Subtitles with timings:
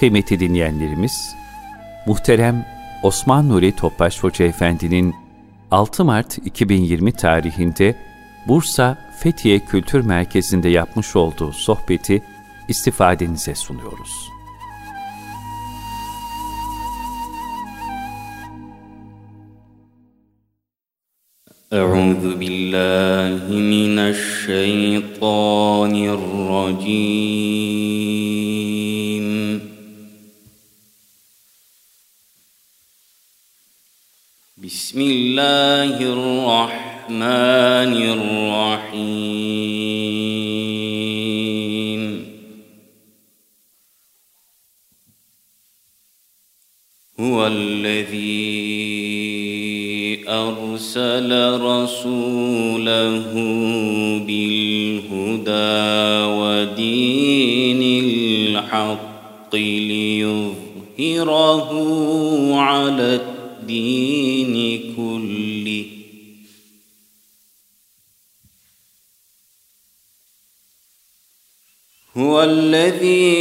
[0.00, 1.34] Kıymetli dinleyenlerimiz,
[2.06, 2.66] muhterem
[3.02, 5.14] Osman Nuri Topbaş Hoca Efendi'nin
[5.70, 7.94] 6 Mart 2020 tarihinde
[8.48, 12.22] Bursa Fethiye Kültür Merkezi'nde yapmış olduğu sohbeti
[12.68, 14.36] istifadenize sunuyoruz.
[21.72, 23.42] أعوذ بالله
[23.74, 28.09] من الشيطان الرجيم
[34.71, 39.11] بسم الله الرحمن الرحيم.
[47.19, 48.31] هو الذي
[50.29, 53.33] أرسل رسوله
[54.27, 55.71] بالهدى
[56.39, 57.81] ودين
[58.55, 61.11] الحق ليظهره
[62.55, 63.19] على
[63.71, 65.85] الدين كله.
[72.17, 73.31] هو الذي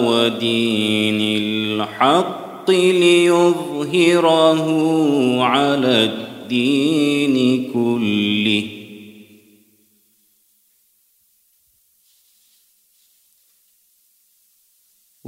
[0.06, 4.66] ودين الحق ليظهره
[5.42, 7.36] على الدين
[7.72, 8.43] كله.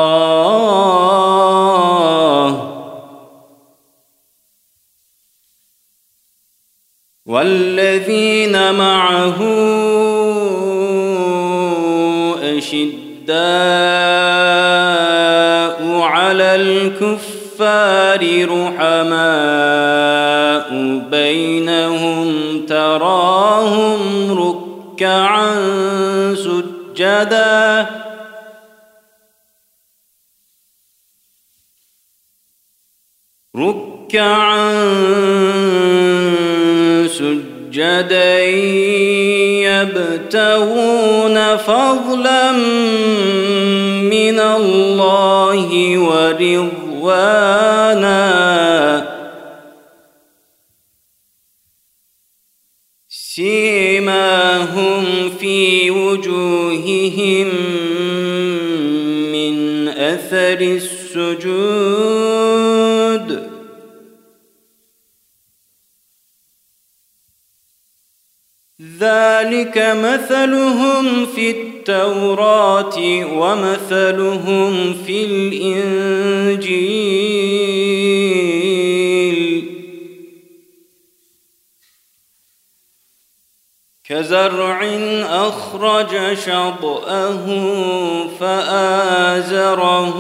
[7.27, 9.39] والذين معه
[12.43, 13.07] أشداء
[16.01, 16.55] على
[18.23, 19.87] الكفار رحماء
[21.11, 22.31] بينهم
[22.67, 24.01] تراهم
[24.33, 25.55] ركعا
[26.35, 27.87] سجدا.
[33.57, 34.73] ركعا
[37.07, 38.41] سجدا
[39.67, 42.53] يبتغون فضلا
[44.03, 47.56] من الله ورضوانا
[60.55, 61.87] للسجود
[69.01, 72.99] ذلك مثلهم في التوراة
[73.39, 76.97] ومثلهم في الإنجيل.
[84.09, 84.85] كزرع
[85.23, 87.47] أخرج شطأه
[88.41, 90.15] فآزره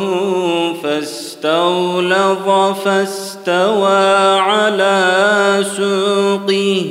[0.82, 2.48] فاستغلظ
[2.84, 6.84] فاستوى على سوقه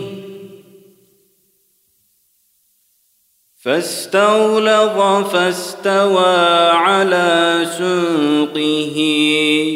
[3.63, 8.99] فاستغلظ فاستوى على سوقه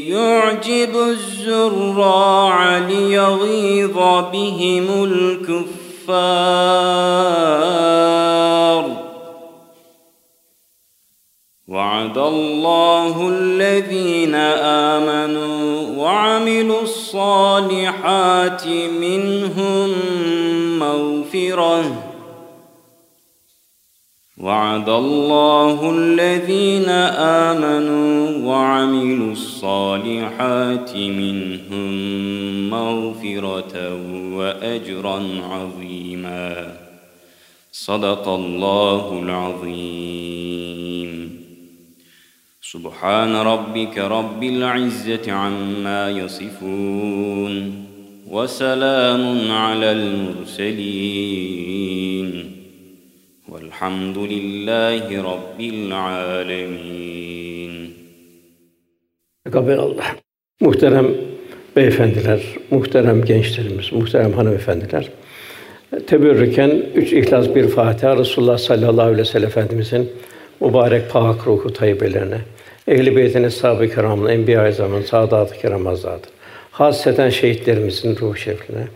[0.07, 3.97] يعجب الزراع ليغيظ
[4.31, 5.78] بهم الكفر
[6.09, 7.19] الكفار.
[11.67, 14.35] وعد الله الذين
[14.95, 19.89] آمنوا وعملوا الصالحات منهم
[20.79, 22.08] مغفرة.
[24.49, 26.89] وعد الله الذين
[27.49, 31.89] آمنوا وعملوا الصالحات منهم
[32.69, 33.95] مغفرة
[34.33, 36.75] وأجرا عظيما.
[37.71, 41.09] صدق الله العظيم.
[42.62, 47.85] سبحان ربك رب العزة عما يصفون
[48.29, 51.88] وسلام على المرسلين.
[53.49, 57.25] والحمد لله رب العالمين
[59.52, 60.05] Kabel Allah.
[60.61, 61.06] Muhterem
[61.76, 62.40] beyefendiler,
[62.70, 65.11] muhterem gençlerimiz, muhterem hanımefendiler.
[66.06, 70.12] Teberrüken üç ihlas bir Fatiha Resulullah sallallahu aleyhi ve sellem Efendimizin
[70.61, 72.38] mübarek pak ruhu tayyibelerine,
[72.88, 76.32] ehl-i beytin eshab-ı kiramın, enbiya-i azamın, saadat-ı kiram hazretleri,
[76.70, 78.87] hasreten şehitlerimizin ruh şerifine,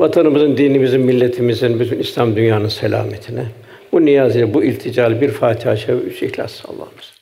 [0.00, 3.44] Vatanımızın, dinimizin, milletimizin, bütün İslam dünyanın selametine.
[3.92, 7.12] Bu niyaz ile, bu iltical bir Fatiha, şerif, üç İhlas Allah'ımız.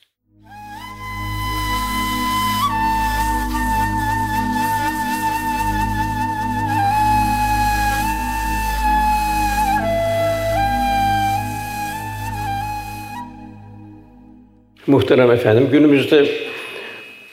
[14.87, 16.25] Muhterem efendim, günümüzde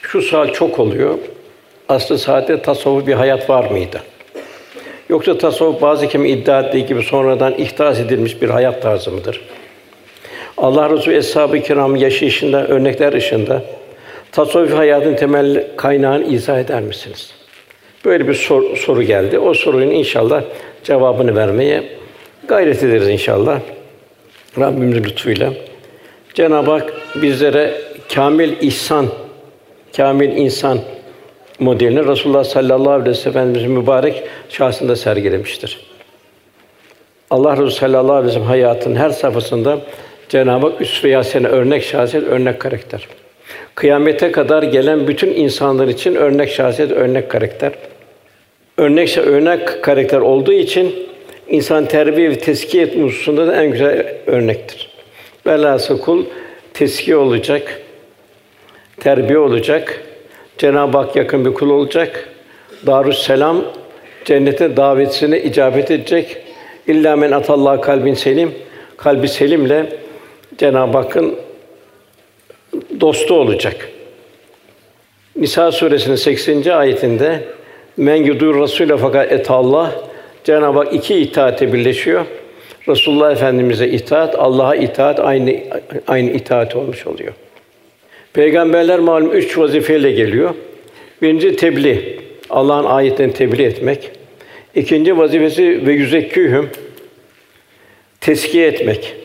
[0.01, 1.17] şu sual çok oluyor.
[1.89, 4.01] Aslı saatte tasavvuf bir hayat var mıydı?
[5.09, 9.41] Yoksa tasavvuf bazı kim iddia ettiği gibi sonradan ihdas edilmiş bir hayat tarzı mıdır?
[10.57, 13.63] Allah Resulü Eshab-ı Kiram yaşayışında örnekler ışığında
[14.31, 17.33] tasavvuf hayatın temel kaynağını izah eder misiniz?
[18.05, 19.39] Böyle bir sor, soru geldi.
[19.39, 20.43] O sorunun inşallah
[20.83, 21.83] cevabını vermeye
[22.47, 23.59] gayret ederiz inşallah.
[24.59, 25.53] Rabbimizin lütfuyla.
[26.33, 27.73] Cenab-ı Hak bizlere
[28.15, 29.07] kamil ihsan,
[29.97, 30.79] kamil insan
[31.59, 35.79] modelini Resulullah sallallahu aleyhi ve sellem mübarek şahsında sergilemiştir.
[37.29, 39.79] Allah Resulü sallallahu aleyhi ve sellem hayatın her safhasında
[40.29, 43.07] Cenab-ı Hak üsve sene örnek şahsiyet, örnek karakter.
[43.75, 47.71] Kıyamete kadar gelen bütün insanlar için örnek şahsiyet, örnek karakter.
[48.77, 50.95] Örnek örnek karakter olduğu için
[51.47, 54.89] insan terbiye ve teskiye etme hususunda da en güzel örnektir.
[55.47, 56.25] Velhâsıl kul
[56.73, 57.81] teskiye olacak,
[58.99, 60.03] terbiye olacak,
[60.57, 62.29] Cenab-ı Hak yakın bir kul olacak.
[62.85, 63.63] Darüs Selam
[64.25, 66.37] cennete davetine icabet edecek.
[66.87, 68.51] İlla men atallah kalbin selim,
[68.97, 69.97] kalbi selimle
[70.57, 71.35] Cenab-ı Hakk'ın
[72.99, 73.89] dostu olacak.
[75.35, 76.69] Nisa suresinin 80.
[76.69, 77.43] ayetinde
[77.97, 79.91] men yudur rasûle fakat et Allah
[80.43, 82.25] Cenab-ı Hak iki itaate birleşiyor.
[82.87, 85.55] Resulullah Efendimize itaat, Allah'a itaat aynı
[86.07, 87.33] aynı itaat olmuş oluyor.
[88.37, 90.53] Peygamberler malum üç vazifeyle geliyor.
[91.21, 92.19] Birinci tebliğ,
[92.49, 94.11] Allah'ın ayetlerini tebliğ etmek.
[94.75, 96.69] İkinci vazifesi ve yüzekkühüm
[98.21, 99.15] teskiye etmek.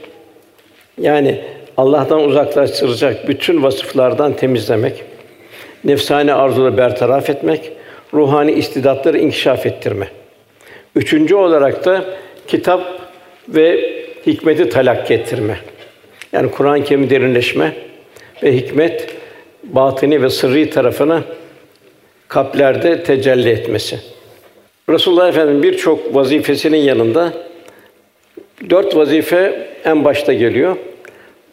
[1.00, 1.40] Yani
[1.76, 5.04] Allah'tan uzaklaştıracak bütün vasıflardan temizlemek,
[5.84, 7.72] nefsane arzuları bertaraf etmek,
[8.14, 10.08] ruhani istidatları inkişaf ettirme.
[10.96, 12.04] Üçüncü olarak da
[12.46, 13.00] kitap
[13.48, 13.92] ve
[14.26, 15.58] hikmeti talakki ettirme.
[16.32, 17.91] Yani Kur'an-ı Kerim derinleşme
[18.42, 19.16] ve hikmet
[19.64, 21.22] batini ve sırrı tarafına
[22.28, 23.98] kalplerde tecelli etmesi.
[24.88, 27.32] Resulullah Efendimiz birçok vazifesinin yanında
[28.70, 30.76] dört vazife en başta geliyor.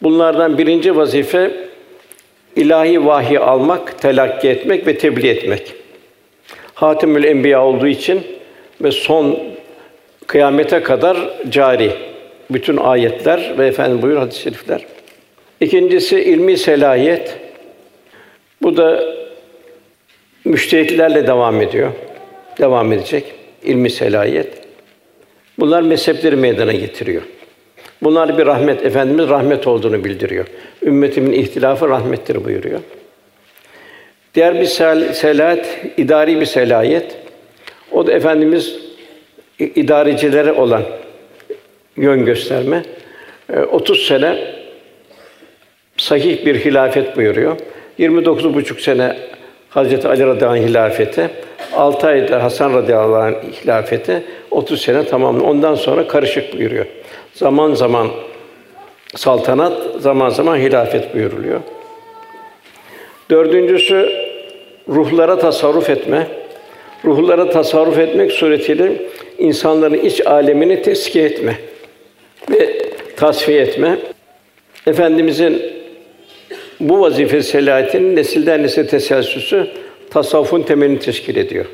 [0.02, 1.50] Bunlardan birinci vazife
[2.56, 5.74] ilahi vahiy almak, telakki etmek ve tebliğ etmek.
[6.74, 8.22] Hatimül Enbiya olduğu için
[8.80, 9.38] ve son
[10.26, 11.16] kıyamete kadar
[11.50, 11.92] cari
[12.50, 14.86] bütün ayetler ve efendim buyur hadis-i şerifler.
[15.60, 17.36] İkincisi ilmi selahiyet.
[18.62, 19.04] Bu da
[20.44, 21.90] müştehitlerle devam ediyor.
[22.58, 23.24] Devam edecek
[23.62, 24.48] ilmi selahiyet.
[25.58, 27.22] Bunlar mezhepleri meydana getiriyor.
[28.02, 30.46] Bunlar bir rahmet, Efendimiz rahmet olduğunu bildiriyor.
[30.82, 32.80] Ümmetimin ihtilafı rahmettir buyuruyor.
[34.34, 37.16] Diğer bir sel selahat, idari bir selahiyet.
[37.92, 38.78] O da Efendimiz
[39.58, 40.82] idarecilere olan
[41.96, 42.82] yön gösterme.
[43.72, 44.59] 30 ee, sene
[46.00, 47.56] sahih bir hilafet buyuruyor.
[47.98, 49.16] 29 buçuk sene
[49.70, 51.30] Hazreti Ali radıyallahu anh hilafeti,
[51.72, 55.40] 6 ayda Hasan radıyallahu anh hilafeti, 30 sene tamam.
[55.40, 56.86] Ondan sonra karışık buyuruyor.
[57.34, 58.08] Zaman zaman
[59.16, 61.60] saltanat, zaman zaman hilafet buyuruluyor.
[63.30, 64.12] Dördüncüsü
[64.88, 66.26] ruhlara tasarruf etme.
[67.04, 68.92] Ruhlara tasarruf etmek suretiyle
[69.38, 71.56] insanların iç alemini teskiye etme
[72.50, 72.76] ve
[73.16, 73.98] tasfiye etme.
[74.86, 75.69] Efendimizin
[76.80, 79.66] bu vazife selayetinin nesilden nesile teselsüsü
[80.10, 81.66] tasavvufun temelini teşkil ediyor.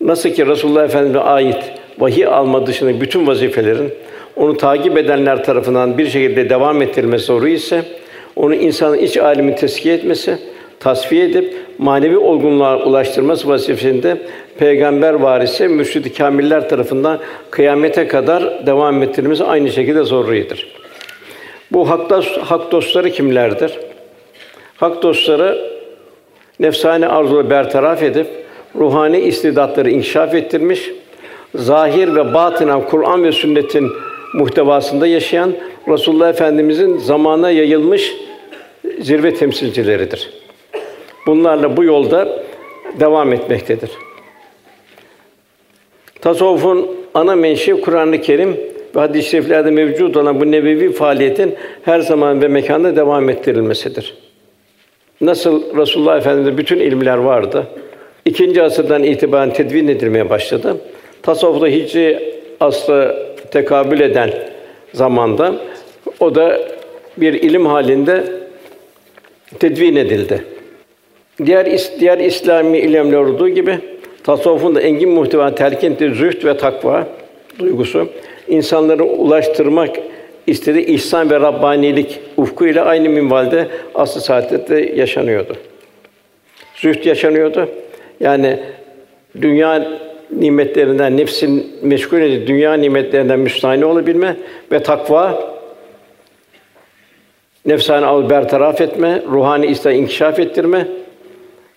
[0.00, 3.92] Nasıl ki Resulullah Efendimiz'e ait vahiy alma dışında bütün vazifelerin
[4.36, 7.82] onu takip edenler tarafından bir şekilde devam ettirilmesi zoru ise
[8.36, 10.38] onu insanın iç alemini teskiye etmesi,
[10.80, 14.16] tasfiye edip manevi olgunluğa ulaştırması vazifesinde
[14.58, 17.18] peygamber varisi mürşid-i kamiller tarafından
[17.50, 20.81] kıyamete kadar devam ettirilmesi aynı şekilde zorludur.
[21.72, 23.78] Bu hak, dost, hak dostları kimlerdir?
[24.76, 25.72] Hak dostları
[26.60, 28.26] nefsane arzuları bertaraf edip
[28.76, 30.90] ruhani istidatları inkişaf ettirmiş,
[31.54, 33.90] zahir ve batınan Kur'an ve sünnetin
[34.34, 35.52] muhtevasında yaşayan
[35.88, 38.14] Resulullah Efendimizin zamana yayılmış
[39.00, 40.30] zirve temsilcileridir.
[41.26, 42.42] Bunlarla bu yolda
[43.00, 43.90] devam etmektedir.
[46.20, 52.42] Tasavvufun ana menşei Kur'an-ı Kerim ve hadis-i şeriflerde mevcut olan bu nebevi faaliyetin her zaman
[52.42, 54.14] ve mekanda devam ettirilmesidir.
[55.20, 57.66] Nasıl Resulullah Efendimiz'de bütün ilimler vardı.
[58.24, 60.76] İkinci asırdan itibaren tedvin edilmeye başladı.
[61.22, 64.30] Tasavvufta hicri aslı tekabül eden
[64.92, 65.54] zamanda
[66.20, 66.60] o da
[67.16, 68.24] bir ilim halinde
[69.58, 70.44] tedvin edildi.
[71.46, 73.78] Diğer diğer İslami ilimler olduğu gibi
[74.24, 77.06] tasavvufun da engin muhteva telkin zühd ve takva
[77.58, 78.08] duygusu
[78.52, 79.96] insanları ulaştırmak
[80.46, 85.56] istediği ihsan ve rabbanilik ufku ile aynı minvalde asıl saadette yaşanıyordu.
[86.74, 87.68] Zühd yaşanıyordu.
[88.20, 88.58] Yani
[89.40, 89.88] dünya
[90.30, 94.36] nimetlerinden nefsin meşgul edip dünya nimetlerinden müstahni olabilme
[94.72, 95.52] ve takva
[97.66, 100.86] nefsani al bertaraf etme, ruhani ista inkişaf ettirme,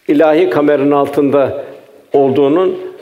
[0.07, 1.63] ilahi kameranın altında
[2.13, 2.94] olduğunun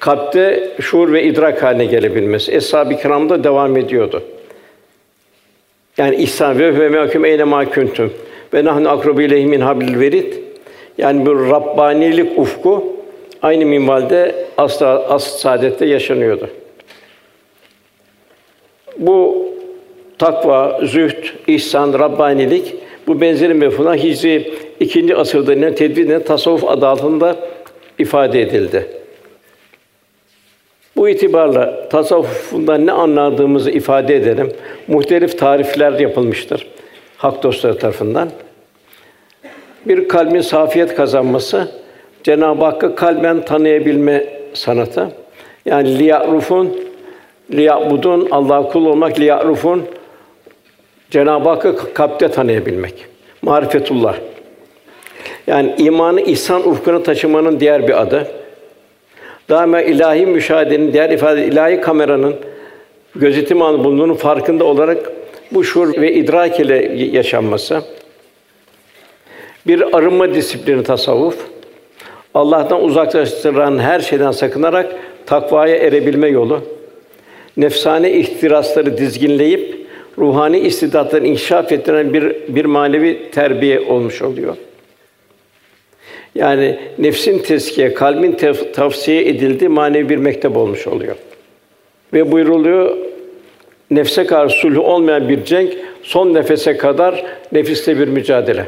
[0.00, 2.52] kalpte şuur ve idrak haline gelebilmesi.
[2.52, 4.22] Eshab-ı Kiram'da devam ediyordu.
[5.98, 8.12] Yani ihsan ve ve mehkum eyne ma kuntum
[8.54, 10.34] ve nahnu akrabu ileyhi min hablil verid.
[10.98, 12.96] Yani bu rabbanilik ufku
[13.42, 16.48] aynı minvalde asla as saadette yaşanıyordu.
[18.98, 19.48] Bu
[20.18, 22.74] takva, zühd, ihsan, rabbanilik
[23.06, 27.36] bu benzeri mefhumlar Hicri ikinci asırda ne tedbirle tasavvuf adı altında
[27.98, 28.86] ifade edildi.
[30.96, 34.52] Bu itibarla tasavvufundan ne anladığımızı ifade edelim.
[34.88, 36.66] Muhtelif tarifler yapılmıştır
[37.24, 38.30] hak dostları tarafından.
[39.86, 41.68] Bir kalbin safiyet kazanması,
[42.22, 44.24] Cenab-ı Hakk'ı kalben tanıyabilme
[44.54, 45.08] sanatı.
[45.64, 46.80] Yani liya'rufun,
[47.52, 49.82] liya'budun, Allah'a kul olmak, liya'rufun,
[51.10, 53.06] Cenab-ı Hakk'ı kalpte tanıyabilmek.
[53.42, 54.16] Marifetullah.
[55.46, 58.28] Yani imanı ihsan ufkuna taşımanın diğer bir adı.
[59.48, 62.36] Daima ilahi müşahedenin, diğer ifade ilahi kameranın
[63.16, 65.12] gözetim anı bulunduğunun farkında olarak
[65.50, 67.82] bu şuur ve idrak ile yaşanması.
[69.66, 71.36] Bir arınma disiplini tasavvuf.
[72.34, 74.96] Allah'tan uzaklaştıran her şeyden sakınarak
[75.26, 76.60] takvaya erebilme yolu.
[77.56, 79.86] Nefsane ihtirasları dizginleyip
[80.18, 84.56] ruhani istidatları inkişaf ettiren bir bir manevi terbiye olmuş oluyor.
[86.34, 91.16] Yani nefsin teskiye, kalbin tef- tavsiye edildiği manevi bir mektep olmuş oluyor.
[92.12, 92.96] Ve buyruluyor
[93.90, 95.72] nefse karşı sulh olmayan bir cenk
[96.02, 98.66] son nefese kadar nefiste bir mücadele.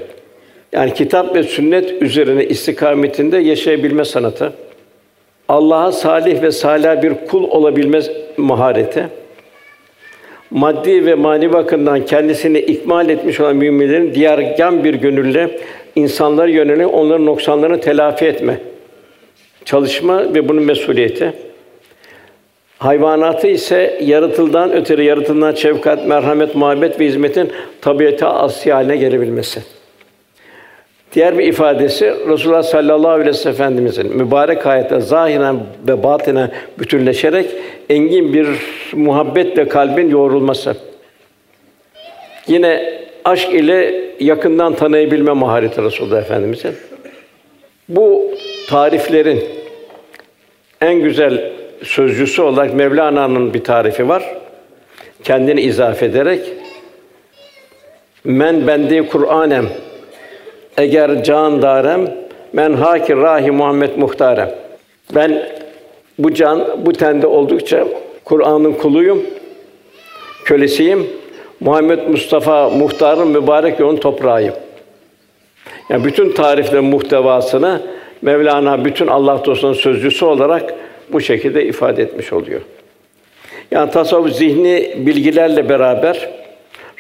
[0.73, 4.53] Yani kitap ve sünnet üzerine istikametinde yaşayabilme sanatı.
[5.49, 8.01] Allah'a salih ve salih bir kul olabilme
[8.37, 9.07] mahareti.
[10.51, 15.51] Maddi ve manevi bakımdan kendisini ikmal etmiş olan müminlerin diyargan bir gönülle
[15.97, 18.59] insanlara yönelik onların noksanlarını telafi etme,
[19.65, 21.33] çalışma ve bunun mesuliyeti.
[22.79, 29.63] Hayvanatı ise yaratıldan öteri yaratıldan şefkat, merhamet, muhabbet ve hizmetin tabiatı asli haline gelebilmesi.
[31.13, 37.47] Diğer bir ifadesi Resulullah sallallahu aleyhi ve sellem Efendimizin mübarek hayata zahiren ve batinen bütünleşerek
[37.89, 38.47] engin bir
[38.93, 40.77] muhabbetle kalbin yoğrulması.
[42.47, 46.75] Yine aşk ile yakından tanıyabilme mahareti Resulullah Efendimizin.
[47.89, 48.31] Bu
[48.69, 49.45] tariflerin
[50.81, 51.53] en güzel
[51.83, 54.25] sözcüsü olarak Mevlana'nın bir tarifi var.
[55.25, 56.41] Kendini izafe ederek
[58.25, 59.67] men bendi Kur'anem
[60.77, 62.15] eğer can darem
[62.53, 64.51] men haki rahi Muhammed muhtarem.
[65.15, 65.49] Ben
[66.19, 67.87] bu can bu tende oldukça
[68.25, 69.23] Kur'an'ın kuluyum,
[70.45, 71.07] kölesiyim.
[71.61, 74.55] Muhammed Mustafa muhtarın mübarek yolun toprağıyım.
[75.91, 77.81] Yani bütün tariflerin muhtevasını
[78.23, 80.75] Mevlana bütün Allah dostunun sözcüsü olarak
[81.13, 82.61] bu şekilde ifade etmiş oluyor.
[83.71, 86.29] Yani tasavvuf zihni bilgilerle beraber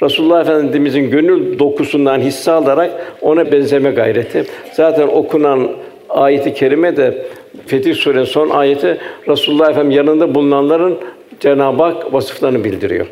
[0.02, 4.44] Resulullah Efendimizin gönül dokusundan hisse alarak ona benzeme gayreti.
[4.72, 5.70] Zaten okunan
[6.08, 7.26] ayeti kerime de
[7.66, 8.98] Fetih Suresi son ayeti
[9.28, 10.98] Resulullah Efendimiz yanında bulunanların
[11.40, 13.06] Cenab-ı Hak vasıflarını bildiriyor.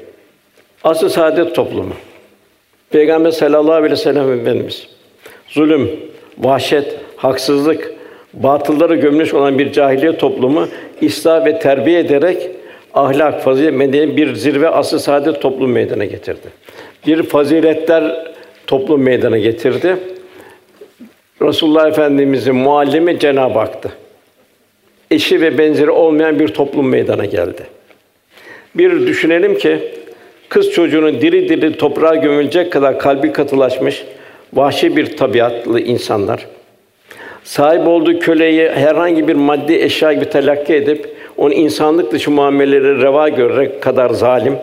[0.85, 1.95] Asıl saadet toplumu.
[2.91, 4.89] Peygamber sallallahu aleyhi ve sellem Efendimiz
[5.49, 5.91] zulüm,
[6.39, 7.95] vahşet, haksızlık,
[8.35, 10.69] batıllara gömülmüş olan bir cahiliye toplumu
[11.03, 12.51] ıslah ve terbiye ederek
[12.95, 16.49] ahlak, fazilet, medeniyet bir zirve asıl saadet toplum meydana getirdi.
[17.07, 18.35] Bir faziletler
[18.67, 19.97] toplum meydana getirdi.
[21.43, 23.93] Resulullah Efendimizin muallimi Cenab-ı Hak'tı.
[25.11, 27.63] Eşi ve benzeri olmayan bir toplum meydana geldi.
[28.75, 29.79] Bir düşünelim ki
[30.49, 34.05] kız çocuğunun diri diri toprağa gömülecek kadar kalbi katılaşmış
[34.53, 36.47] vahşi bir tabiatlı insanlar.
[37.45, 43.29] Sahip olduğu köleyi herhangi bir maddi eşya gibi telakki edip onu insanlık dışı muameleleri reva
[43.29, 44.57] görerek kadar zalim,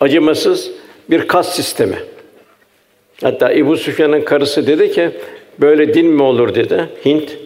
[0.00, 0.70] acımasız
[1.10, 1.96] bir kas sistemi.
[3.22, 5.10] Hatta Ebu Süfyan'ın karısı dedi ki,
[5.58, 7.36] böyle din mi olur dedi, Hint.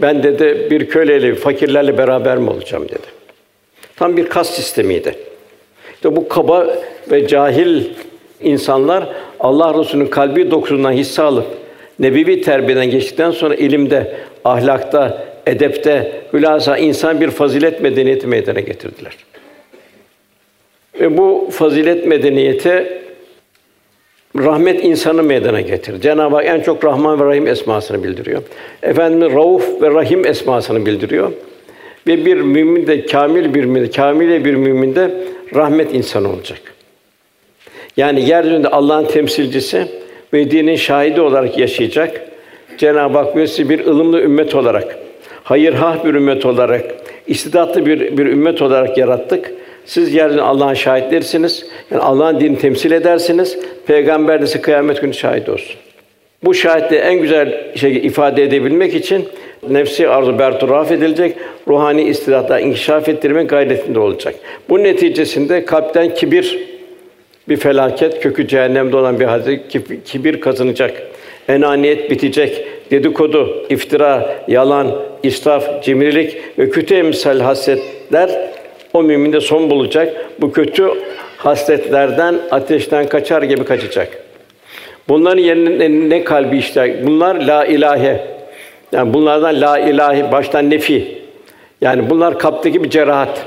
[0.00, 3.06] Ben dedi bir köleyle, fakirlerle beraber mi olacağım dedi.
[3.96, 5.14] Tam bir kas sistemiydi.
[6.06, 6.66] İşte bu kaba
[7.10, 7.84] ve cahil
[8.42, 9.08] insanlar
[9.40, 11.46] Allah Resulü'nün kalbi dokusundan hisse alıp
[11.98, 19.16] nebevi terbiyeden geçtikten sonra ilimde, ahlakta, edepte, hülasa insan bir fazilet medeniyeti meydana getirdiler.
[21.00, 23.00] Ve bu fazilet medeniyeti
[24.36, 26.00] rahmet insanı meydana getirir.
[26.00, 28.42] Cenab-ı Hak en çok Rahman ve Rahim esmasını bildiriyor.
[28.82, 31.32] Efendimiz Rauf ve Rahim esmasını bildiriyor.
[32.06, 35.10] Ve bir mümin de kamil bir mümin, kamile bir mümin de
[35.54, 36.58] rahmet insanı olacak.
[37.96, 39.86] Yani yeryüzünde Allah'ın temsilcisi
[40.32, 42.20] ve dinin şahidi olarak yaşayacak.
[42.78, 44.98] Cenab-ı Hak bizi bir ılımlı ümmet olarak,
[45.44, 46.84] hayırhah bir ümmet olarak,
[47.26, 49.52] istidatlı bir, bir ümmet olarak yarattık.
[49.86, 51.66] Siz yeryüzünde Allah'ın şahitlerisiniz.
[51.90, 53.58] Yani Allah'ın dinini temsil edersiniz.
[53.86, 55.76] Peygamber de kıyamet günü şahit olsun.
[56.44, 59.28] Bu şahitliği en güzel şey ifade edebilmek için
[59.68, 61.36] nefsi arzu bertaraf edilecek,
[61.68, 64.34] ruhani istidatlar inkişaf ettirme gayretinde olacak.
[64.68, 66.58] Bu neticesinde kalpten kibir
[67.48, 69.60] bir felaket, kökü cehennemde olan bir hadis
[70.04, 71.02] kibir kazanacak.
[71.48, 72.66] Enaniyet bitecek.
[72.90, 78.30] Dedikodu, iftira, yalan, israf, cimrilik ve kötü emsal hasletler
[78.92, 80.26] o müminde son bulacak.
[80.40, 80.88] Bu kötü
[81.36, 84.25] hasletlerden, ateşten kaçar gibi kaçacak.
[85.08, 87.00] Bunların yerine ne kalbi işte?
[87.06, 88.20] Bunlar la ilahe.
[88.92, 91.18] Yani bunlardan la ilahe baştan nefi.
[91.80, 93.46] Yani bunlar kalpteki bir cerahat.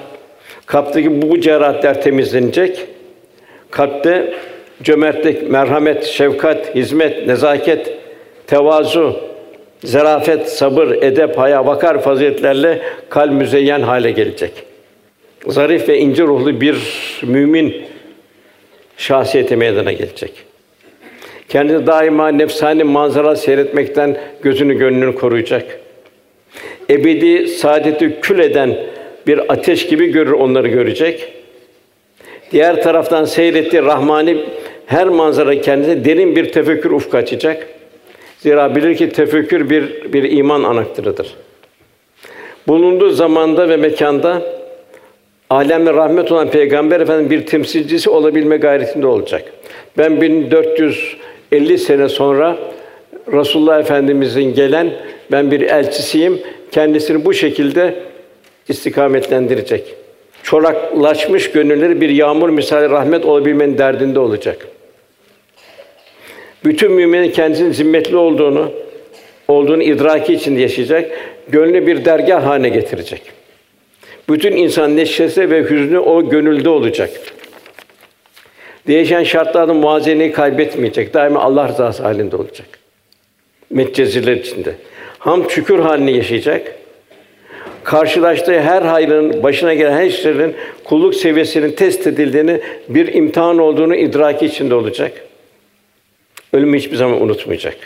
[0.65, 2.85] Kalpteki bu, bu cerahatler temizlenecek.
[3.71, 4.33] Kalpte
[4.83, 7.93] cömertlik, merhamet, şefkat, hizmet, nezaket,
[8.47, 9.19] tevazu,
[9.83, 14.51] zarafet, sabır, edep, haya, vakar faziletlerle kalp müzeyyen hale gelecek.
[15.47, 16.77] Zarif ve ince ruhlu bir
[17.23, 17.85] mümin
[18.97, 20.48] şahsiyeti meydana gelecek.
[21.49, 25.79] Kendini daima nefsani manzara seyretmekten gözünü gönlünü koruyacak.
[26.89, 28.77] Ebedi saadeti kül eden
[29.27, 31.33] bir ateş gibi görür onları görecek.
[32.51, 34.38] Diğer taraftan seyrettiği rahmani
[34.85, 37.67] her manzara kendine derin bir tefekkür ufku açacak.
[38.38, 41.35] Zira bilir ki tefekkür bir bir iman anahtarıdır.
[42.67, 44.41] Bulunduğu zamanda ve mekanda
[45.49, 49.43] alemle rahmet olan Peygamber Efendimiz bir temsilcisi olabilme gayretinde olacak.
[49.97, 50.21] Ben
[51.51, 52.57] 1450 sene sonra
[53.33, 54.93] Resulullah Efendimizin gelen
[55.31, 56.39] ben bir elçisiyim.
[56.71, 57.95] Kendisini bu şekilde
[58.67, 59.95] istikametlendirecek.
[60.43, 64.67] Çoraklaşmış gönülleri bir yağmur misali rahmet olabilmenin derdinde olacak.
[66.65, 68.71] Bütün müminin kendisinin zimmetli olduğunu,
[69.47, 71.12] olduğunu idraki içinde yaşayacak.
[71.49, 73.21] Gönlü bir dergah haline getirecek.
[74.29, 77.09] Bütün insan neşesi ve hüznü o gönülde olacak.
[78.89, 81.13] Değişen şartlarda muazeneyi kaybetmeyecek.
[81.13, 82.67] Daima Allah rızası halinde olacak.
[83.69, 84.75] Metceziler içinde.
[85.19, 86.75] Ham şükür halini yaşayacak.
[87.84, 94.45] Karşılaştığı her hayrın, başına gelen her işlerin kulluk seviyesinin test edildiğini, bir imtihan olduğunu idraki
[94.45, 95.12] içinde olacak.
[96.54, 97.78] Ölümü hiçbir zaman unutmayacak.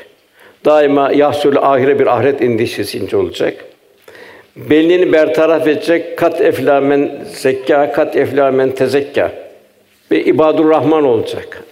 [0.65, 3.65] Daima yahsul ahire bir ahiret endişesi içinde olacak.
[4.55, 9.42] Belini bertaraf edecek kat eflamen zekka, kat eflamen tezekka
[10.11, 11.63] ve ibadur rahman olacak.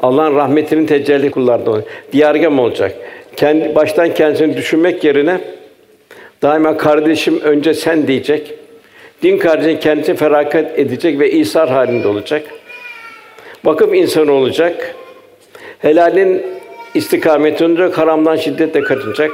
[0.00, 1.88] Allah'ın rahmetinin tecelli kullarında olacak.
[2.12, 2.96] Diyargam olacak.
[3.36, 5.40] Kendi baştan kendisini düşünmek yerine
[6.42, 8.54] daima kardeşim önce sen diyecek.
[9.22, 12.42] Din kardeşin kendisini feragat edecek ve isar halinde olacak.
[13.64, 14.94] Vakıf insanı olacak.
[15.78, 16.42] Helalin
[16.94, 19.30] istikametinde haramdan şiddetle kaçınacak.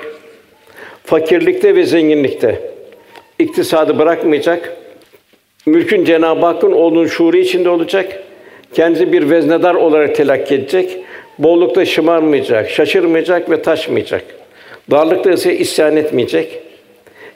[1.05, 2.61] Fakirlikte ve zenginlikte
[3.39, 4.77] iktisadı bırakmayacak.
[5.67, 8.23] Mülkün Cenab-ı Hakk'ın olduğunu şuuru içinde olacak.
[8.75, 10.99] Kendisi bir veznedar olarak telakki edecek.
[11.39, 14.25] Bollukta şımarmayacak, şaşırmayacak ve taşmayacak.
[14.91, 16.61] Darlıkta ise isyan etmeyecek.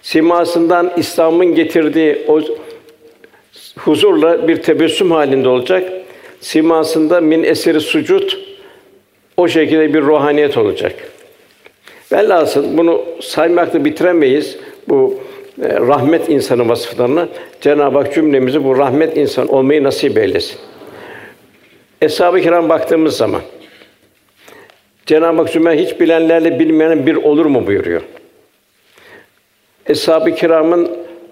[0.03, 2.41] Simasından İslam'ın getirdiği o
[3.79, 5.93] huzurla bir tebessüm halinde olacak.
[6.41, 8.31] Simasında min eseri sucud
[9.37, 10.95] o şekilde bir ruhaniyet olacak.
[12.13, 14.57] Velhasıl bunu saymakla bitiremeyiz.
[14.89, 15.19] Bu
[15.63, 17.29] e, rahmet insanı vasıflarını
[17.61, 20.59] Cenab-ı Hak cümlemizi bu rahmet insan olmayı nasip eylesin.
[22.03, 23.41] Eshab-ı Kiram baktığımız zaman
[25.07, 28.03] Cenab-ı Hak cümle hiç bilenlerle bilmeyen bir olur mu buyuruyor.
[29.87, 30.91] Eshab-ı Kiram'ın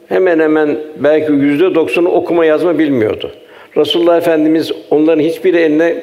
[0.08, 3.32] hemen hemen belki yüzde doksanı okuma yazma bilmiyordu.
[3.76, 6.02] Resulullah Efendimiz onların hiçbir eline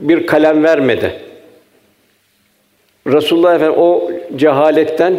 [0.00, 1.12] bir kalem vermedi.
[3.06, 5.14] Resulullah Efendimiz o cehaletten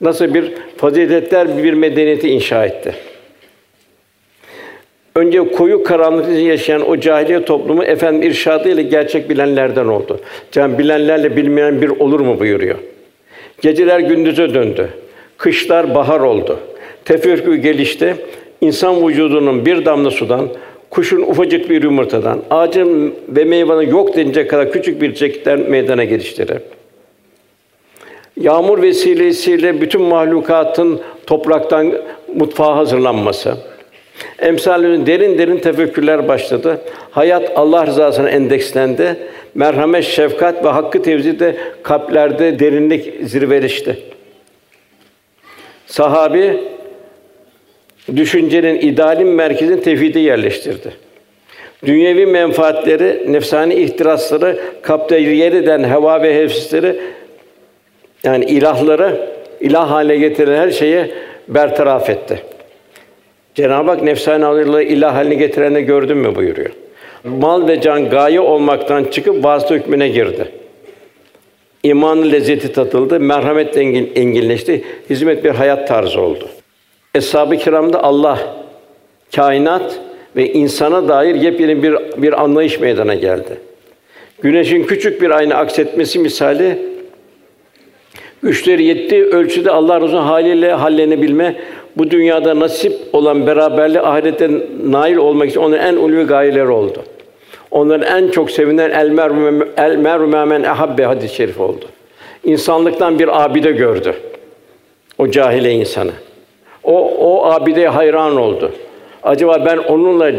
[0.00, 2.94] nasıl bir faziletler bir medeniyeti inşa etti.
[5.14, 10.20] Önce koyu karanlıkta yaşayan o cahiliye toplumu efendim irşadı ile gerçek bilenlerden oldu.
[10.52, 12.78] Can bilenlerle bilmeyen bir olur mu buyuruyor.
[13.60, 14.88] Geceler gündüze döndü.
[15.38, 16.60] Kışlar bahar oldu.
[17.04, 18.16] Tefekkür gelişti.
[18.60, 20.48] İnsan vücudunun bir damla sudan,
[20.90, 26.58] kuşun ufacık bir yumurtadan, ağacın ve meyvanın yok denilecek kadar küçük bir çekikler meydana geliştirir.
[28.40, 31.92] Yağmur vesilesiyle bütün mahlukatın topraktan
[32.34, 33.54] mutfağa hazırlanması.
[34.38, 36.80] Emsalinin derin derin tefekkürler başladı.
[37.10, 39.16] Hayat Allah rızasına endekslendi.
[39.54, 43.98] Merhamet, şefkat ve hakkı tevzide kalplerde derinlik zirveleşti.
[45.86, 46.60] Sahabi
[48.16, 50.92] düşüncenin idealin merkezine tevhidi yerleştirdi.
[51.86, 56.96] Dünyevi menfaatleri, nefsani ihtirasları, kapta yeriden heva ve hevesleri
[58.24, 59.30] yani ilahları
[59.60, 61.06] ilah haline getiren her şeyi
[61.48, 62.42] bertaraf etti.
[63.54, 66.70] Cenab-ı Hak nefsani alırlığı ilah haline getireni gördün mü buyuruyor.
[67.24, 70.48] Mal ve can gaye olmaktan çıkıp vasıta hükmüne girdi.
[71.82, 76.48] İmanın lezzeti tatıldı, merhamet engin, enginleşti, hizmet bir hayat tarzı oldu.
[77.14, 78.38] Eshab-ı Kiram'da Allah,
[79.36, 80.00] kainat
[80.36, 83.58] ve insana dair yepyeni bir bir anlayış meydana geldi.
[84.42, 86.78] Güneşin küçük bir ayna aksetmesi misali
[88.42, 91.56] güçleri yettiği ölçüde Allah Resulü haliyle hallenebilme,
[91.96, 94.50] bu dünyada nasip olan beraberliği ahirette
[94.84, 97.02] nail olmak için onun en ulvi gayeleri oldu.
[97.70, 101.84] Onların en çok sevinen el meru el ahabbe hadis-i şerif oldu.
[102.44, 104.14] İnsanlıktan bir abide gördü.
[105.18, 106.12] O cahile insanı.
[106.84, 108.72] O o abideye hayran oldu.
[109.22, 110.32] Acaba ben onunla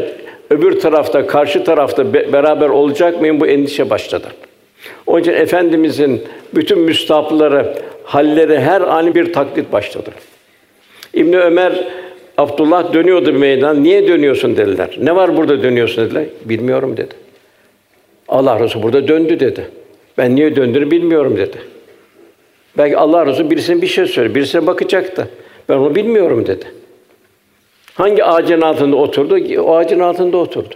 [0.50, 3.40] öbür tarafta, karşı tarafta beraber olacak mıyım?
[3.40, 4.28] Bu endişe başladı.
[5.08, 6.24] Onun için efendimizin
[6.56, 10.10] bütün müstahapları, halleri her an bir taklit başladı.
[11.14, 11.88] İbn Ömer
[12.38, 13.84] Abdullah dönüyordu bir meydan.
[13.84, 14.98] Niye dönüyorsun dediler.
[15.02, 16.26] Ne var burada dönüyorsun dediler.
[16.46, 17.16] Bilmiyorum dedi.
[18.28, 19.68] Allah Resulü burada döndü dedi.
[20.18, 21.58] Ben niye döndüğünü bilmiyorum dedi.
[22.78, 24.36] Belki Allah Resulü birisine bir şey söyledi.
[24.36, 25.30] Birisine bakacaktı.
[25.70, 26.66] Ben onu bilmiyorum dedi.
[27.94, 29.62] Hangi ağacın altında oturdu?
[29.62, 30.76] O ağacın altında oturdu.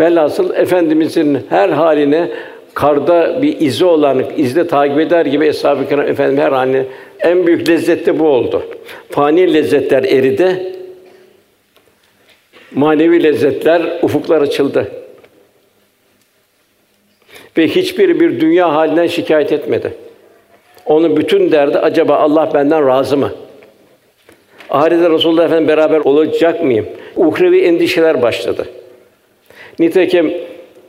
[0.00, 2.30] Velhasıl Efendimizin her haline
[2.74, 6.84] karda bir izi olan, izle takip eder gibi Eshab-ı Kiram Efendim her haline
[7.20, 8.62] en büyük lezzet de bu oldu.
[9.10, 10.76] Fani lezzetler eridi.
[12.74, 14.92] Manevi lezzetler ufuklar açıldı.
[17.58, 19.92] Ve hiçbir bir dünya halinden şikayet etmedi.
[20.86, 23.32] Onun bütün derdi acaba Allah benden razı mı?
[24.70, 26.86] Ahirette Resulullah Efendimiz beraber olacak mıyım?
[27.16, 28.66] Uhrevi endişeler başladı.
[29.78, 30.34] Nitekim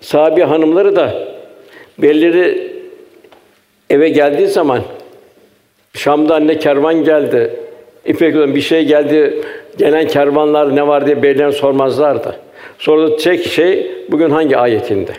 [0.01, 1.30] sahabi hanımları da
[2.01, 2.71] belleri
[3.89, 4.81] eve geldiği zaman
[5.93, 7.55] Şam'dan ne kervan geldi,
[8.05, 9.41] İpek bir şey geldi,
[9.77, 12.39] gelen kervanlar ne var diye beylerine sormazlardı.
[13.19, 15.11] Tek şey bugün hangi ayetinde?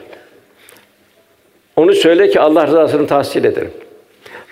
[1.77, 3.71] Onu söyle ki Allah rızasını tahsil ederim.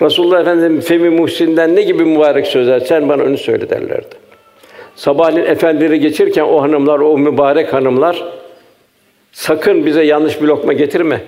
[0.03, 4.15] Resulullah Efendimiz Femi Muhsin'den ne gibi mübarek sözler sen bana onu söyle derlerdi.
[4.97, 8.25] Sabahleyin efendileri geçirken o hanımlar, o mübarek hanımlar
[9.33, 11.21] sakın bize yanlış bir lokma getirme.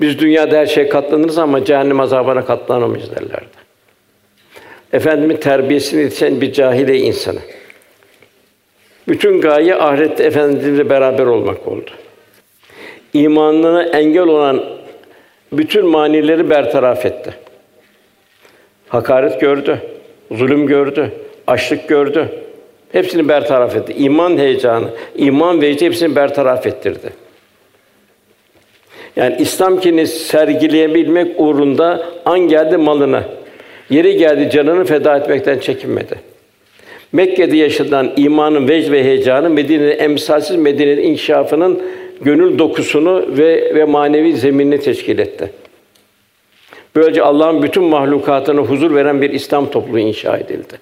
[0.00, 3.66] Biz dünyada her şey katlanırız ama cehennem azabına katlanamayız derlerdi.
[4.92, 7.40] Efendimin terbiyesini yetişen bir cahile insanı.
[9.08, 11.90] Bütün gaye ahirette efendimizle beraber olmak oldu.
[13.12, 14.64] İmanına engel olan
[15.52, 17.34] bütün manileri bertaraf etti.
[18.88, 19.78] Hakaret gördü,
[20.30, 21.12] zulüm gördü,
[21.46, 22.28] açlık gördü.
[22.92, 23.92] Hepsini bertaraf etti.
[23.92, 27.25] İman heyecanı, iman vecdi hepsini bertaraf ettirdi.
[29.16, 33.22] Yani İslam kinini sergileyebilmek uğrunda an geldi malını,
[33.90, 36.14] yeri geldi canını feda etmekten çekinmedi.
[37.12, 41.82] Mekke'de yaşanan imanın vecd ve heyecanı Medine'nin emsalsiz Medine'nin inşafının
[42.20, 45.50] gönül dokusunu ve ve manevi zeminini teşkil etti.
[46.96, 50.78] Böylece Allah'ın bütün mahlukatına huzur veren bir İslam topluluğu inşa edildi.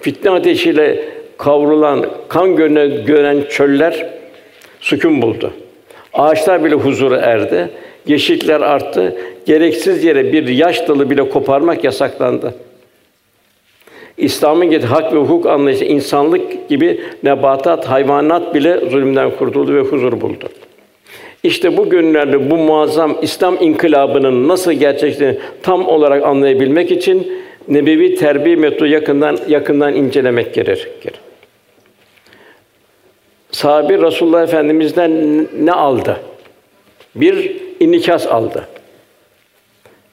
[0.00, 1.04] Fitne ateşiyle
[1.38, 2.56] kavrulan, kan
[3.06, 4.06] gören çöller
[4.80, 5.52] sükun buldu.
[6.16, 7.68] Ağaçlar bile huzura erdi.
[8.06, 9.16] Yeşillikler arttı.
[9.46, 12.54] Gereksiz yere bir yaş dalı bile koparmak yasaklandı.
[14.16, 20.20] İslam'ın getirdiği hak ve hukuk anlayışı insanlık gibi nebatat, hayvanat bile zulümden kurtuldu ve huzur
[20.20, 20.48] buldu.
[21.42, 27.32] İşte bu günlerde bu muazzam İslam inkılabının nasıl gerçekleştiğini tam olarak anlayabilmek için
[27.68, 31.12] nebevi terbiye metodu yakından yakından incelemek gerekir.
[33.56, 35.10] Sahabi Resulullah Efendimiz'den
[35.60, 36.16] ne aldı?
[37.14, 38.68] Bir inikas aldı.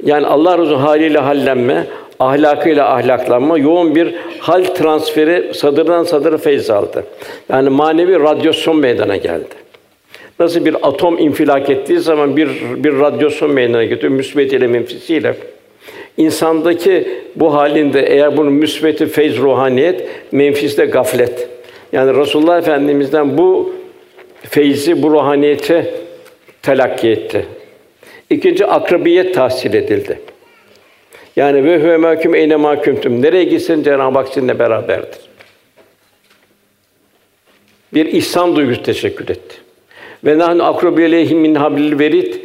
[0.03, 1.87] Yani Allah Resulü haliyle hallenme,
[2.19, 7.05] ahlakıyla ahlaklanma, yoğun bir hal transferi sadırdan sadıra feyz aldı.
[7.49, 9.55] Yani manevi radyasyon meydana geldi.
[10.39, 12.49] Nasıl bir atom infilak ettiği zaman bir
[12.83, 15.35] bir radyasyon meydana getiriyor müsbet ile menfisiyle.
[16.17, 21.52] İnsandaki bu halinde eğer bunun müsbeti feyz ruhaniyet, menfiste gaflet.
[21.93, 23.75] Yani Resulullah Efendimiz'den bu
[24.41, 25.93] feyzi, bu ruhaniyeti
[26.61, 27.45] telakki etti.
[28.29, 30.19] İkinci akrabiyet tahsil edildi.
[31.35, 33.21] Yani ve huve mahkum eyne mahkumtum.
[33.21, 35.19] Nereye gitsin Cenab-ı Hak sizinle beraberdir.
[37.93, 39.55] Bir ihsan duygusu teşekkür etti.
[40.25, 42.41] Ve nahnu akrabiyeleyhim min hablil verit.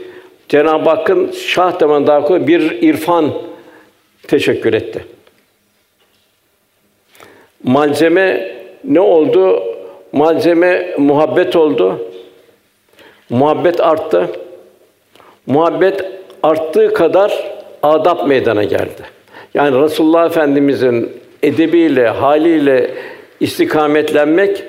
[0.48, 3.32] Cenab-ı Hakk'ın şah daman daha bir irfan
[4.28, 5.04] teşekkür etti.
[7.64, 9.62] Malzeme ne oldu?
[10.12, 12.08] Malzeme muhabbet oldu.
[13.30, 14.30] Muhabbet arttı.
[15.46, 16.04] Muhabbet
[16.42, 19.02] arttığı kadar adab meydana geldi.
[19.54, 21.12] Yani Resulullah Efendimizin
[21.42, 22.90] edebiyle, haliyle
[23.40, 24.64] istikametlenmek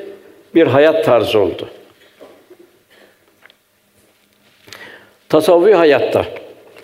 [0.56, 1.69] bir hayat tarzı oldu.
[5.30, 6.26] Tasavvufi hayatta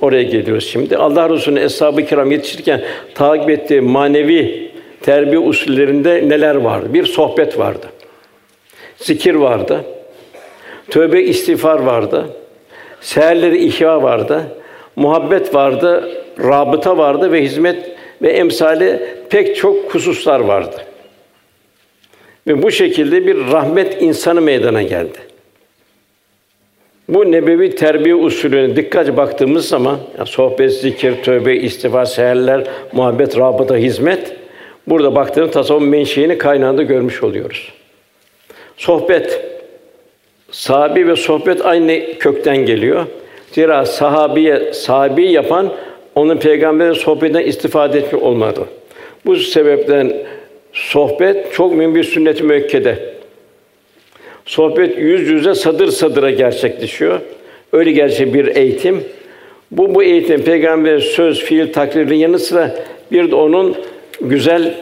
[0.01, 0.97] oraya geliyoruz şimdi.
[0.97, 2.81] Allah Resulü'nün eshab-ı kiram yetişirken
[3.15, 4.64] takip ettiği manevi
[5.05, 6.93] terbiye usullerinde neler vardı?
[6.93, 7.87] Bir sohbet vardı.
[8.97, 9.83] Zikir vardı.
[10.89, 12.25] Tövbe istiğfar vardı.
[13.01, 14.43] Seherleri ihya vardı.
[14.95, 17.91] Muhabbet vardı, rabıta vardı ve hizmet
[18.21, 20.75] ve emsali pek çok hususlar vardı.
[22.47, 25.17] Ve bu şekilde bir rahmet insanı meydana geldi.
[27.09, 33.77] Bu nebevi terbiye usulüne dikkat baktığımız zaman yani sohbet, zikir, tövbe, istiğfar, seherler, muhabbet, rabıta,
[33.77, 34.44] hizmet
[34.87, 37.73] burada baktığımız tasavvuf menşeini kaynağında görmüş oluyoruz.
[38.77, 39.41] Sohbet
[40.51, 43.05] sahabi ve sohbet aynı kökten geliyor.
[43.51, 45.73] Zira sahabiye sahabi yapan
[46.15, 48.61] onun peygamberin sohbetinden istifade etmiş olmadı.
[49.25, 50.13] Bu sebepten
[50.73, 52.99] sohbet çok mühim bir sünnet-i müekkede.
[54.45, 57.19] Sohbet yüz yüze, sadır sadıra gerçekleşiyor.
[57.73, 59.03] Öyle gerçek bir eğitim.
[59.71, 62.75] Bu bu eğitim peygamber söz, fiil, takririn yanı sıra
[63.11, 63.75] bir de onun
[64.21, 64.75] güzel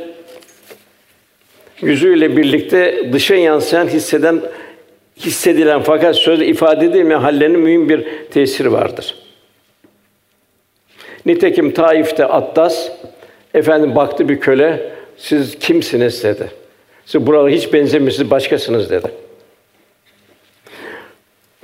[1.81, 4.41] yüzüyle birlikte dışa yansıyan, hisseden,
[5.17, 9.15] hissedilen fakat söz ifade edilmeyen hallerinin mühim bir tesiri vardır.
[11.25, 12.89] Nitekim Taif'te Attas
[13.53, 16.51] efendim baktı bir köle, siz kimsiniz dedi.
[17.05, 19.07] Siz burada hiç benzemiyorsunuz, başkasınız dedi.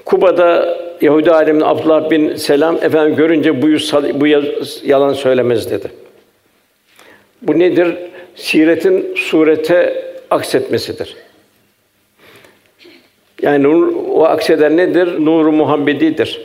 [0.06, 4.28] Kuba'da Yahudi aleminin Abdullah bin Selam efendim görünce bu yüz, bu
[4.84, 5.92] yalan söylemez dedi.
[7.42, 7.96] Bu nedir?
[8.36, 11.16] Siretin surete aksetmesidir.
[13.42, 15.26] Yani o akseden nedir?
[15.26, 16.42] Nuru Muhammedidir.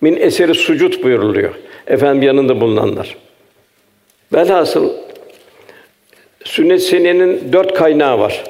[0.00, 1.54] Min eseri sucut buyuruluyor.
[1.86, 3.16] Efendim yanında bulunanlar.
[4.32, 4.92] Velhasıl
[6.44, 8.44] sünnet senenin dört kaynağı var.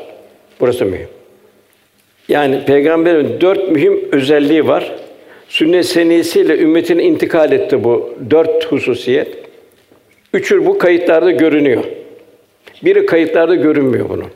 [0.61, 1.08] Burası mühim.
[2.28, 4.92] Yani peygamberin dört mühim özelliği var.
[5.48, 9.41] Sünnet seniyesiyle ümmetin intikal etti bu dört hususiyet.
[10.33, 11.85] Üçü bu kayıtlarda görünüyor.
[12.85, 14.31] Biri kayıtlarda görünmüyor bunun.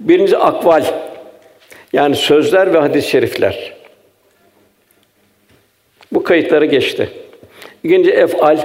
[0.00, 0.84] Birincisi akval.
[1.92, 3.74] Yani sözler ve hadis-i şerifler.
[6.12, 7.08] Bu kayıtlara geçti.
[7.84, 8.58] İkinci efal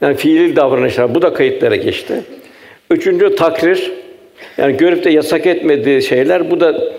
[0.00, 2.22] yani fiili davranışlar bu da kayıtlara geçti.
[2.90, 3.92] Üçüncü takrir
[4.58, 6.92] yani görüp de yasak etmediği şeyler bu da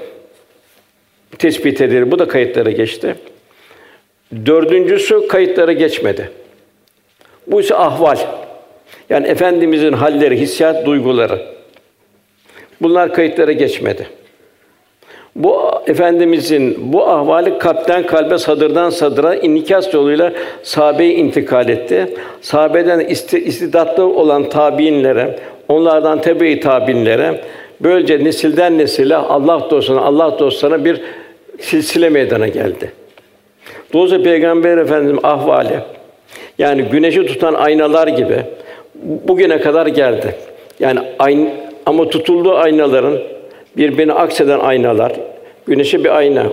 [1.37, 2.11] tespit edilir.
[2.11, 3.15] Bu da kayıtlara geçti.
[4.45, 6.31] Dördüncüsü kayıtlara geçmedi.
[7.47, 8.44] Bu ise ahval.
[9.09, 11.41] Yani efendimizin halleri, hissiyat, duyguları.
[12.81, 14.07] Bunlar kayıtlara geçmedi.
[15.35, 22.07] Bu efendimizin bu ahvali kalpten kalbe, sadırdan sadıra inikas yoluyla sahabeye intikal etti.
[22.41, 22.99] Sahabeden
[23.45, 25.39] istidatlı olan tabiinlere,
[25.69, 27.41] onlardan tebe-i tabiinlere
[27.81, 31.01] böylece nesilden nesile Allah dostuna Allah dostlarına bir
[31.59, 32.91] silsile meydana geldi.
[33.93, 35.79] Dolayısıyla Peygamber Efendimiz ahvali
[36.57, 38.43] yani güneşi tutan aynalar gibi
[39.03, 40.35] bugüne kadar geldi.
[40.79, 41.49] Yani ayn
[41.85, 43.19] ama tutulduğu aynaların
[43.77, 45.11] birbirine akseden aynalar,
[45.67, 46.45] güneşe bir ayna,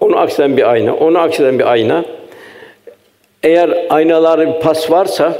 [0.00, 2.04] onu akseden bir ayna, onu akseden bir ayna.
[3.42, 5.32] Eğer aynalarda bir pas varsa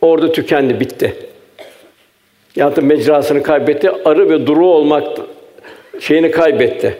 [0.00, 1.14] orada tükendi, bitti.
[2.56, 5.04] Ya da mecrasını kaybetti, arı ve duru olmak
[6.00, 6.96] şeyini kaybetti.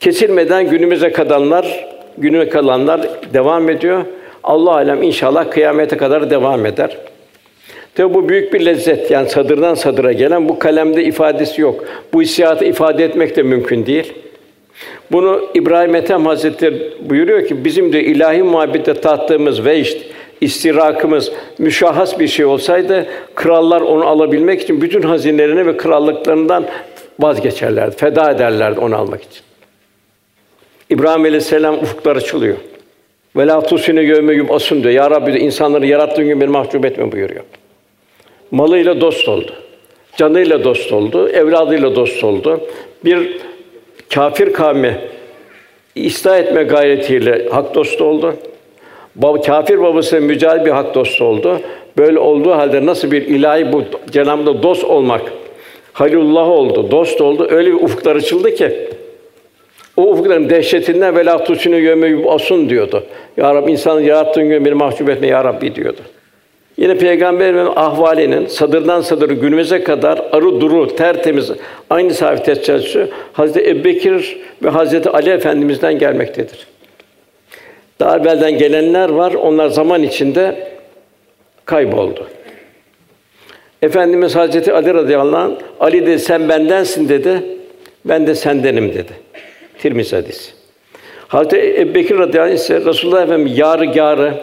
[0.00, 1.86] Kesilmeden günümüze kalanlar,
[2.18, 3.00] günüme kalanlar
[3.34, 4.04] devam ediyor.
[4.44, 6.98] Allah alem inşallah kıyamete kadar devam eder.
[7.94, 9.10] Tabi bu büyük bir lezzet.
[9.10, 11.84] Yani sadırdan sadıra gelen bu kalemde ifadesi yok.
[12.12, 14.12] Bu hissiyatı ifade etmek de mümkün değil.
[15.12, 20.00] Bunu İbrahim Ethem Hazretleri buyuruyor ki bizim de ilahi muhabbete tattığımız ve işte
[20.40, 26.64] istirakımız müşahhas bir şey olsaydı krallar onu alabilmek için bütün hazinelerini ve krallıklarından
[27.20, 29.42] vazgeçerlerdi, feda ederlerdi onu almak için.
[30.90, 32.56] İbrahim Aleyhisselam ufuklar açılıyor.
[33.36, 34.94] Ve la tusine yevme yub'asun diyor.
[34.94, 37.44] Ya Rabbi insanları yarattığın gün beni mahcup etme buyuruyor.
[38.50, 39.52] Malıyla dost oldu.
[40.16, 42.60] Canıyla dost oldu, evladıyla dost oldu.
[43.04, 43.36] Bir
[44.14, 44.98] kafir kavmi
[46.06, 48.34] ıslah etme gayretiyle hak dostu oldu.
[49.16, 51.60] Baba, kafir babası mücadele bir hak dostu oldu.
[51.98, 55.22] Böyle olduğu halde nasıl bir ilahi bu Cenab-ı dost olmak
[55.92, 57.46] Halilullah oldu, dost oldu.
[57.50, 58.88] Öyle bir ufuklar açıldı ki
[59.96, 63.04] o ufukların dehşetinden ve la tusinu yöme asun diyordu.
[63.36, 66.00] Ya Rabbi insanı yarattığın gün beni mahcup etme ya Rabbi diyordu.
[66.76, 71.50] Yine Peygamberimizin ahvalinin sadırdan sadıra günümüze kadar arı duru, tertemiz,
[71.90, 76.66] aynı sahibi tescilsi Hazreti Ebubekir ve Hazreti Ali Efendimizden gelmektedir.
[78.00, 80.68] Daha evvelden gelenler var, onlar zaman içinde
[81.64, 82.26] kayboldu.
[83.82, 87.42] Efendimiz Hazreti Ali radıyallahu anh, Ali dedi sen bendensin dedi,
[88.04, 89.12] ben de sendenim dedi.
[89.82, 90.52] Tirmizi hadisi.
[91.28, 94.34] Hazreti Ebubekir radıyallahu anh ise Resulullah Efendimiz yarı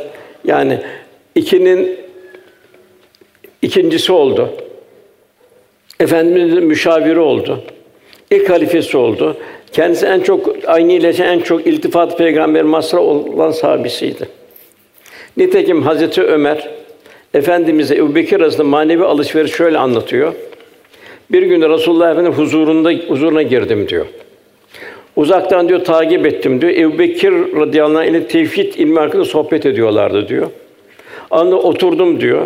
[0.46, 0.80] yani
[1.36, 1.98] ikinin
[3.62, 4.50] ikincisi oldu.
[6.00, 7.64] Efendimizin müşaviri oldu.
[8.32, 9.38] İlk halifesi oldu.
[9.72, 14.30] Kendisi en çok aynı ile en çok iltifat peygamber masra olan sahabesiydi.
[15.38, 16.70] Nitekim Hazreti Ömer
[17.34, 20.34] Efendimize Ebu Bekir arasında manevi alışveriş şöyle anlatıyor.
[21.32, 24.06] Bir gün Resulullah Efendimiz huzurunda huzuruna girdim diyor.
[25.20, 26.74] Uzaktan diyor takip ettim diyor.
[26.74, 30.48] Ebu Bekir radıyallahu anh ile tevhid ilmi hakkında sohbet ediyorlardı diyor.
[31.32, 32.42] Anda oturdum diyor.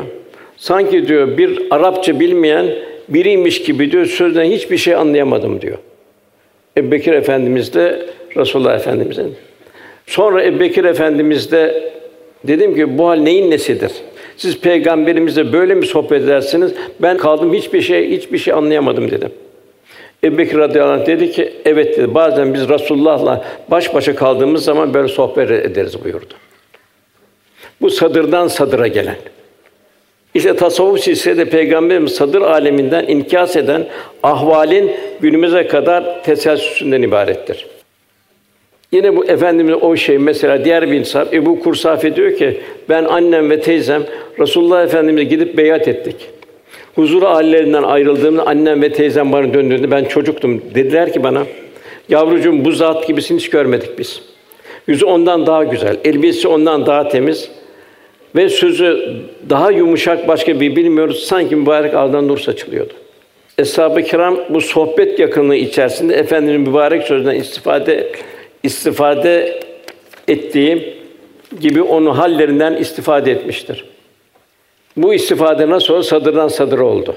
[0.58, 2.66] Sanki diyor bir Arapça bilmeyen
[3.10, 5.78] biriymiş gibi diyor sözden hiçbir şey anlayamadım diyor.
[6.78, 8.06] Ebu Bekir Efendimiz de
[8.38, 9.36] Resulullah Efendimiz'in.
[10.08, 11.92] Sonra Ebu Bekir Efendimiz de
[12.44, 13.92] dedim ki bu hal neyin nesidir?
[14.38, 16.72] Siz peygamberimizle böyle mi sohbet edersiniz?
[17.00, 19.30] Ben kaldım hiçbir şey hiçbir şey anlayamadım dedim.
[20.24, 24.94] Ebu Bekir radıyallahu anh dedi ki, evet dedi, bazen biz Resulullah'la baş başa kaldığımız zaman
[24.94, 26.34] böyle sohbet ederiz buyurdu.
[27.82, 29.16] Bu sadırdan sadıra gelen.
[30.34, 33.86] İşte tasavvuf silsilede Peygamberimiz sadır aleminden inkas eden
[34.24, 37.68] ahvalin günümüze kadar teselsüsünden ibarettir.
[38.92, 43.50] Yine bu efendimiz o şey mesela diğer bir insan Ebu Kursafe diyor ki ben annem
[43.50, 44.04] ve teyzem
[44.40, 46.16] Resulullah Efendimiz'e gidip beyat ettik.
[46.96, 50.62] Huzuru hallerinden ayrıldığımda annem ve teyzem bana döndüğünde ben çocuktum.
[50.76, 51.44] Dediler ki bana
[52.10, 54.22] yavrucuğum bu zat gibisini hiç görmedik biz.
[54.88, 57.50] Yüzü ondan daha güzel, elbisesi ondan daha temiz
[58.36, 59.14] ve sözü
[59.50, 61.24] daha yumuşak başka bir bilmiyoruz.
[61.24, 62.94] Sanki mübarek ağzından nur saçılıyordu.
[63.58, 68.12] Eshab-ı Kiram bu sohbet yakınlığı içerisinde efendinin mübarek sözünden istifade
[68.64, 69.62] istifade
[70.28, 70.94] ettiği
[71.60, 73.86] gibi onu hallerinden istifade etmiştir.
[74.98, 76.04] Bu istifade nasıl oldu?
[76.04, 77.16] Sadırdan sadır oldu.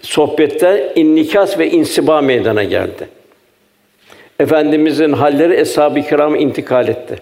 [0.00, 3.08] Sohbette innikas ve insiba meydana geldi.
[4.40, 7.18] Efendimizin halleri eshab-ı kiram intikal etti.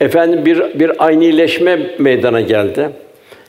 [0.00, 2.90] Efendim bir bir aynileşme meydana geldi.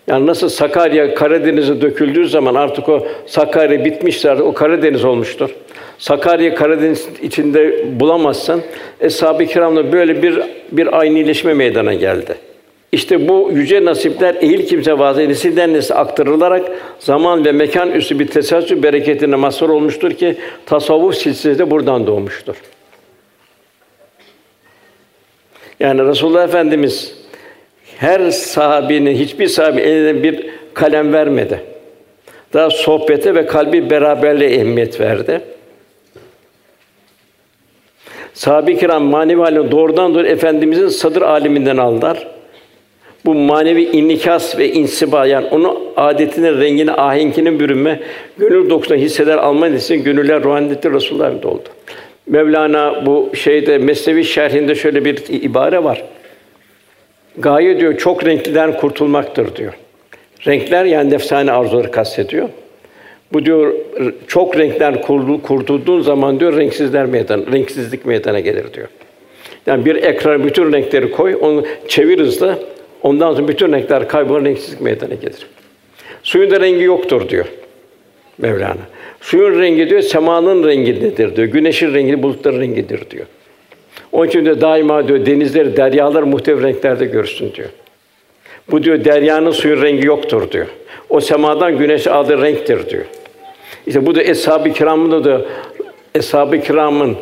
[0.07, 5.49] Yani nasıl Sakarya Karadeniz'e döküldüğü zaman artık o Sakarya bitmişler, o Karadeniz olmuştur.
[5.97, 8.61] Sakarya Karadeniz içinde bulamazsan
[8.99, 10.39] eshab-ı kiramla böyle bir
[10.71, 12.35] bir aynileşme meydana geldi.
[12.91, 18.27] İşte bu yüce nasipler ehil kimse vaazı nesilden nesile aktarılarak zaman ve mekan üstü bir
[18.27, 22.55] tesadüf bereketine mazhar olmuştur ki tasavvuf silsilesi buradan doğmuştur.
[25.79, 27.17] Yani Resulullah Efendimiz
[27.97, 31.63] her sahabinin hiçbir sahabe eline bir kalem vermedi.
[32.53, 35.41] Daha sohbete ve kalbi beraberliğe ehemmiyet verdi.
[38.33, 42.36] Sahabe-i kiram manevi halini doğrudan doğru efendimizin sadır aliminden aldılar.
[43.27, 47.99] Bu manevi inikas ve insiba yani onu adetine, rengine, ahenkine bürünme,
[48.37, 51.69] gönül dokusuna hisseder alma için gönüller ruhaniyeti Resulullah oldu.
[52.27, 56.03] Mevlana bu şeyde Mesnevi şerhinde şöyle bir ibare var.
[57.37, 59.73] Gaye diyor çok renkliden kurtulmaktır diyor.
[60.47, 62.49] Renkler yani nefsane arzuları kastediyor.
[63.33, 63.73] Bu diyor
[64.27, 65.01] çok renkler
[65.43, 68.87] kurtulduğun zaman diyor renksizler meydan, renksizlik meydana gelir diyor.
[69.65, 72.59] Yani bir ekran bütün renkleri koy, onu çevir hızlı.
[73.07, 75.47] Ondan sonra bütün renkler kaybolur, renksizlik meydana gelir.
[76.23, 77.45] Suyun da rengi yoktur diyor
[78.37, 78.87] Mevlana.
[79.21, 81.47] Suyun rengi diyor semanın rengindedir diyor.
[81.47, 83.25] Güneşin rengi bulutların rengidir diyor.
[84.11, 87.69] Onun için de daima diyor denizleri, deryalar muhtelif renklerde görsün diyor.
[88.71, 90.67] Bu diyor deryanın suyun rengi yoktur diyor.
[91.09, 93.05] O semadan güneş aldığı renktir diyor.
[93.87, 95.41] İşte bu da eshab-ı kiramın da
[96.15, 97.17] eshab-ı kiramın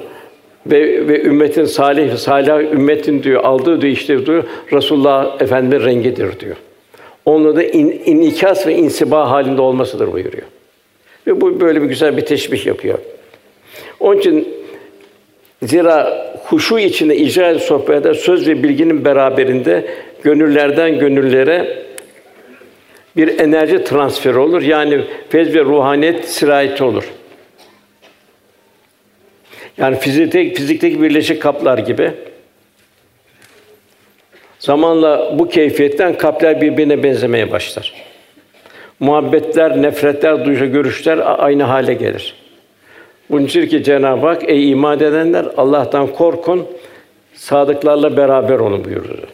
[0.68, 4.44] ve, ve ümmetin salih salih ümmetin diyor aldığı diyor işte diyor
[4.74, 6.56] Resulullah Efendimiz rengidir diyor.
[7.26, 10.44] Onunla da in, inikas ve insiba halinde olmasıdır buyuruyor.
[11.28, 13.00] Ve bu böyle bir güzel bir teşbih yapıyor.
[14.00, 14.48] Onun için
[15.64, 19.86] Zira huşu içinde icra edilen sohbette söz ve bilginin beraberinde
[20.24, 21.86] gönüllerden gönüllere
[23.18, 24.62] bir enerji transferi olur.
[24.62, 27.04] Yani fez ve ruhaniyet sirayeti olur.
[29.78, 32.12] Yani fizikteki, fizikteki birleşik kaplar gibi.
[34.60, 37.94] Zamanla bu keyfiyetten kalpler birbirine benzemeye başlar.
[39.00, 42.36] Muhabbetler, nefretler, duygu, görüşler aynı hale gelir.
[43.30, 46.68] Bunun için ki Cenab-ı Hak ey iman edenler Allah'tan korkun,
[47.34, 49.28] sadıklarla beraber olun buyurdu.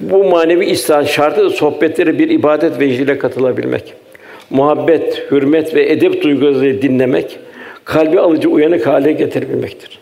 [0.00, 3.94] Bu manevi İslam şartı da sohbetlere bir ibadet vecdiyle katılabilmek.
[4.50, 7.38] Muhabbet, hürmet ve edep duyguları dinlemek,
[7.84, 9.98] kalbi alıcı uyanık hale getirebilmektir.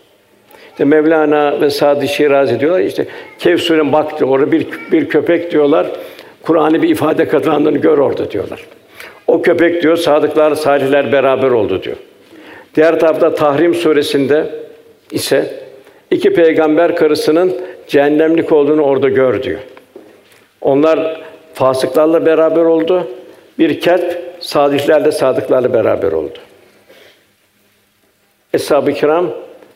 [0.71, 3.05] İşte Mevlana ve Sadi Şirazi diyorlar işte
[3.39, 5.87] Kehf Sûre'nin baktı orada bir bir köpek diyorlar.
[6.41, 8.65] Kur'an'ı bir ifade kazandığını gör orada diyorlar.
[9.27, 11.97] O köpek diyor sadıklar salihler beraber oldu diyor.
[12.75, 14.45] Diğer tarafta Tahrim suresinde
[15.11, 15.53] ise
[16.11, 17.53] iki peygamber karısının
[17.87, 19.59] cehennemlik olduğunu orada gör diyor.
[20.61, 21.21] Onlar
[21.53, 23.07] fasıklarla beraber oldu.
[23.59, 26.39] Bir kelp salihlerle sadıklarla beraber oldu.
[28.53, 29.31] Eshab-ı Kiram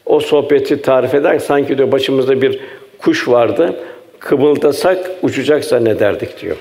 [0.05, 2.59] o sohbeti tarif eder sanki diyor başımızda bir
[2.97, 3.75] kuş vardı.
[4.19, 6.57] Kımıldasak uçacak zannederdik diyor.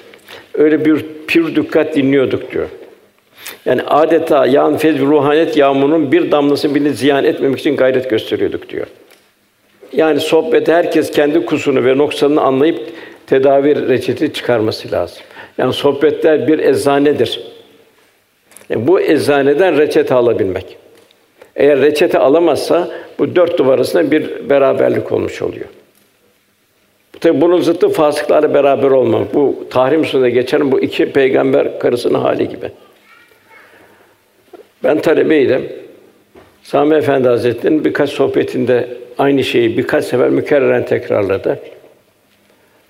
[0.54, 2.68] Öyle bir pür dikkat dinliyorduk diyor.
[3.64, 8.86] Yani adeta yağan fez ruhanet yağmurunun bir damlasını bile ziyan etmemek için gayret gösteriyorduk diyor.
[9.92, 12.80] Yani sohbette herkes kendi kusurunu ve noksanını anlayıp
[13.26, 15.22] tedavi reçeti çıkarması lazım.
[15.58, 17.40] Yani sohbetler bir eczanedir.
[18.70, 20.76] Yani bu eczaneden reçete alabilmek.
[21.56, 22.88] Eğer reçete alamazsa
[23.18, 25.66] bu dört duvar arasında bir beraberlik olmuş oluyor.
[27.20, 29.34] Tabi bunun zıttı fasıklarla beraber olmak.
[29.34, 32.70] Bu Tahrim Suresi'nde geçen bu iki peygamber karısının hali gibi.
[34.84, 35.68] Ben talebeydim.
[36.62, 38.88] Sami Efendi Hazretleri'nin birkaç sohbetinde
[39.18, 41.58] aynı şeyi birkaç sefer mükerreren tekrarladı.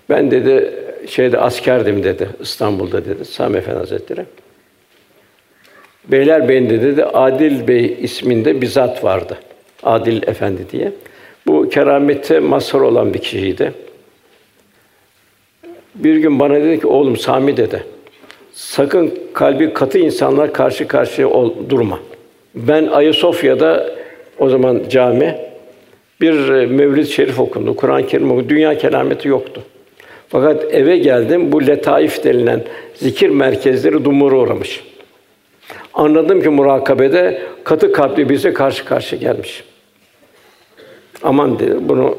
[0.09, 0.73] Ben dedi
[1.07, 4.25] şeyde askerdim dedi İstanbul'da dedi Sami Efendi Hazretleri.
[6.11, 9.37] Beylerbeyi'nde dedi Adil Bey isminde bir zat vardı.
[9.83, 10.91] Adil Efendi diye.
[11.47, 13.73] Bu keramette mazhar olan bir kişiydi.
[15.95, 17.83] Bir gün bana dedi ki oğlum Sami dedi.
[18.53, 21.99] Sakın kalbi katı insanlar karşı karşıya ol, durma.
[22.55, 23.89] Ben Ayasofya'da
[24.39, 25.35] o zaman cami
[26.21, 28.49] bir e, Mevlid-i Şerif okundu, Kur'an-ı Kerim okundu.
[28.49, 29.61] Dünya kelameti yoktu.
[30.29, 32.63] Fakat eve geldim, bu letaif denilen
[32.95, 34.83] zikir merkezleri dumura uğramış.
[35.97, 39.63] Anladım ki murakabede katı kalpli birisi karşı karşı gelmiş.
[41.23, 42.17] Aman dedi, bunu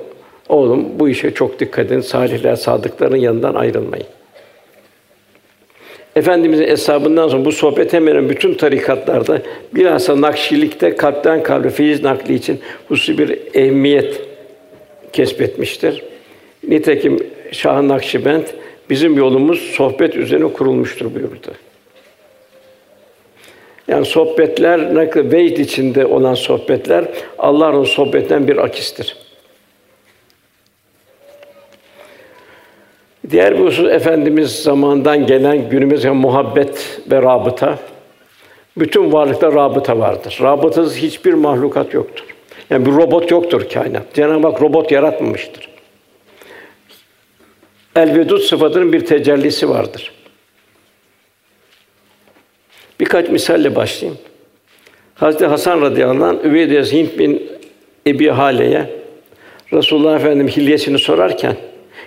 [0.48, 4.06] oğlum bu işe çok dikkat edin, salihler, sadıkların yanından ayrılmayın.
[6.16, 9.42] Efendimizin hesabından sonra bu sohbet hemen bütün tarikatlarda
[9.74, 14.22] bilhassa Nakşilikte kalpten kalbe feyiz nakli için hususi bir ehemmiyet
[15.12, 16.04] kesbetmiştir.
[16.68, 17.18] Nitekim
[17.52, 18.44] Şah Nakşibend
[18.90, 21.67] bizim yolumuz sohbet üzerine kurulmuştur buyurdu.
[23.88, 27.04] Yani sohbetler kadar veyd içinde olan sohbetler
[27.38, 29.16] Allah'ın sohbetinden bir akistir.
[33.30, 37.78] Diğer bir husus Efendimiz zamandan gelen günümüze muhabbet ve rabıta.
[38.76, 40.38] Bütün varlıkta rabıta vardır.
[40.42, 42.24] Rabıtasız hiçbir mahlukat yoktur.
[42.70, 44.14] Yani bir robot yoktur kainat.
[44.14, 45.68] Cenab-ı Hak robot yaratmamıştır.
[47.96, 50.12] El-vedud sıfatının bir tecellisi vardır.
[53.00, 54.20] Birkaç misalle başlayayım.
[55.14, 57.42] Hazreti Hasan radıyallahu anh Üveydiyes Hint bin
[58.06, 58.86] Ebi Hale'ye
[59.72, 61.56] Resulullah Efendimiz hilyesini sorarken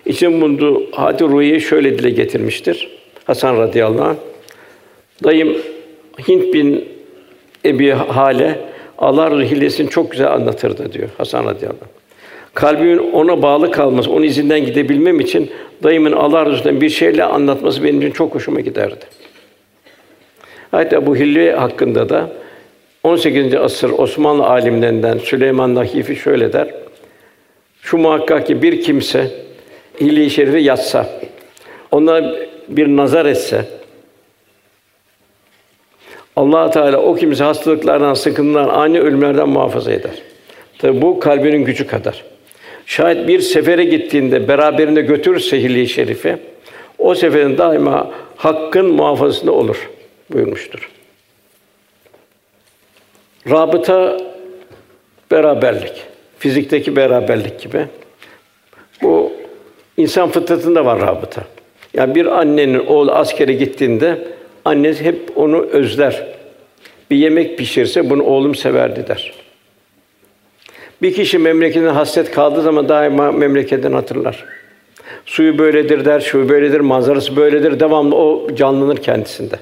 [0.06, 2.90] için bulunduğu hadi ruhiyi şöyle dile getirmiştir.
[3.26, 4.16] Hasan radıyallahu anh.
[5.24, 5.58] Dayım
[6.28, 6.86] Hint bin
[7.66, 8.60] Ebi Hale
[8.98, 12.02] Allah hilyesini çok güzel anlatırdı diyor Hasan radıyallahu anh.
[12.54, 15.52] Kalbimin ona bağlı kalması, onun izinden gidebilmem için
[15.84, 19.06] dayımın Allah Resulü'nden bir şeyle anlatması benim için çok hoşuma giderdi.
[20.72, 22.30] Hatta bu hilye hakkında da
[23.04, 23.56] 18.
[23.56, 26.68] asır Osmanlı alimlerinden Süleyman Nahifi şöyle der.
[27.82, 29.32] Şu muhakkak ki bir kimse
[30.02, 31.10] hilye-i şerife yatsa,
[31.92, 32.34] ona
[32.68, 33.66] bir nazar etse,
[36.36, 40.22] Allah Teala o kimse hastalıklardan, sıkıntılardan, ani ölümlerden muhafaza eder.
[40.78, 42.24] Tabi bu kalbinin gücü kadar.
[42.86, 46.40] Şayet bir sefere gittiğinde beraberinde götürürse hilye-i şerife,
[46.98, 49.90] o seferin daima hakkın muhafazasında olur
[50.32, 50.90] buyurmuştur.
[53.50, 54.18] Rabıta
[55.32, 55.94] beraberlik,
[56.40, 57.86] fizikteki beraberlik gibi.
[59.02, 59.32] Bu
[59.98, 61.42] insan fıtratında var rabıta.
[61.94, 64.28] Yani bir annenin oğlu askere gittiğinde
[64.66, 66.28] annesi hep onu özler.
[67.12, 69.34] Bir yemek pişirse bunu oğlum severdi der.
[71.02, 74.46] Bir kişi memleketine hasret kaldığı zaman daima memleketini hatırlar.
[75.26, 77.80] Suyu böyledir der, şu böyledir, manzarası böyledir.
[77.80, 79.56] Devamlı o canlanır kendisinde.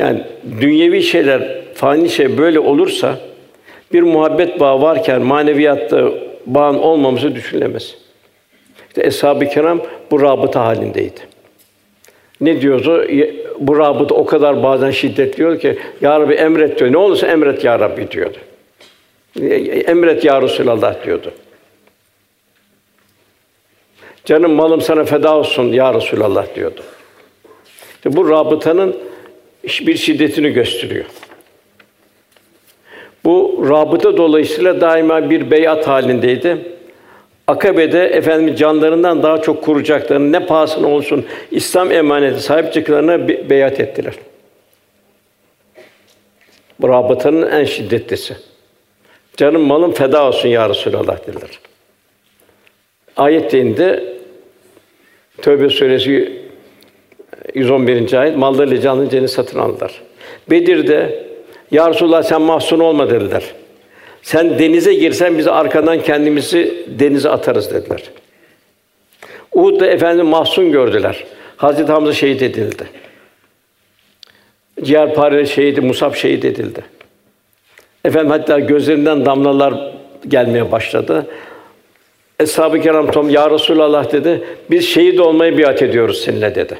[0.00, 0.22] Yani
[0.60, 3.18] dünyevi şeyler, fani şey böyle olursa
[3.92, 6.10] bir muhabbet bağı varken maneviyatta
[6.46, 7.94] bağın olmaması düşünülemez.
[8.88, 9.80] İşte eshab-ı kiram
[10.10, 11.20] bu rabıta halindeydi.
[12.40, 13.06] Ne diyordu?
[13.58, 16.92] Bu rabıta o kadar bazen şiddetliyor ki ya Rabbi emret diyor.
[16.92, 18.38] Ne olursa emret ya Rabbi diyordu.
[19.86, 21.32] Emret ya Resulallah diyordu.
[24.24, 26.80] Canım malım sana feda olsun ya Resulallah diyordu.
[27.94, 28.96] İşte bu rabıtanın
[29.64, 31.04] bir şiddetini gösteriyor.
[33.24, 36.56] Bu rabıta dolayısıyla daima bir beyat halindeydi.
[37.46, 43.80] Akabe'de efendim canlarından daha çok koruyacaklarını ne pahasına olsun İslam emaneti sahip çıktıklarına be- beyat
[43.80, 44.14] ettiler.
[46.80, 48.36] Bu rabıtanın en şiddetlisi.
[49.36, 51.50] Canım malım feda olsun ya Resulallah dediler.
[53.16, 54.04] Ayet indi.
[55.42, 56.39] Tövbe suresi
[57.54, 58.12] 111.
[58.12, 60.02] ayet mallarıyla canlı cennet satın aldılar.
[60.50, 61.24] Bedir'de
[61.70, 63.44] ya Resulallah sen mahzun olma dediler.
[64.22, 68.02] Sen denize girsen biz arkadan kendimizi denize atarız dediler.
[69.52, 71.24] Uhud'da efendim mahzun gördüler.
[71.56, 72.84] Hazreti Hamza şehit edildi.
[74.82, 76.84] Ciğerpare şehidi Musab şehit edildi.
[78.04, 79.92] Efendim hatta gözlerinden damlalar
[80.28, 81.26] gelmeye başladı.
[82.40, 84.44] Eshab-ı Kiram tom ya Resulallah dedi.
[84.70, 86.78] Biz şehit olmayı biat ediyoruz seninle dedi.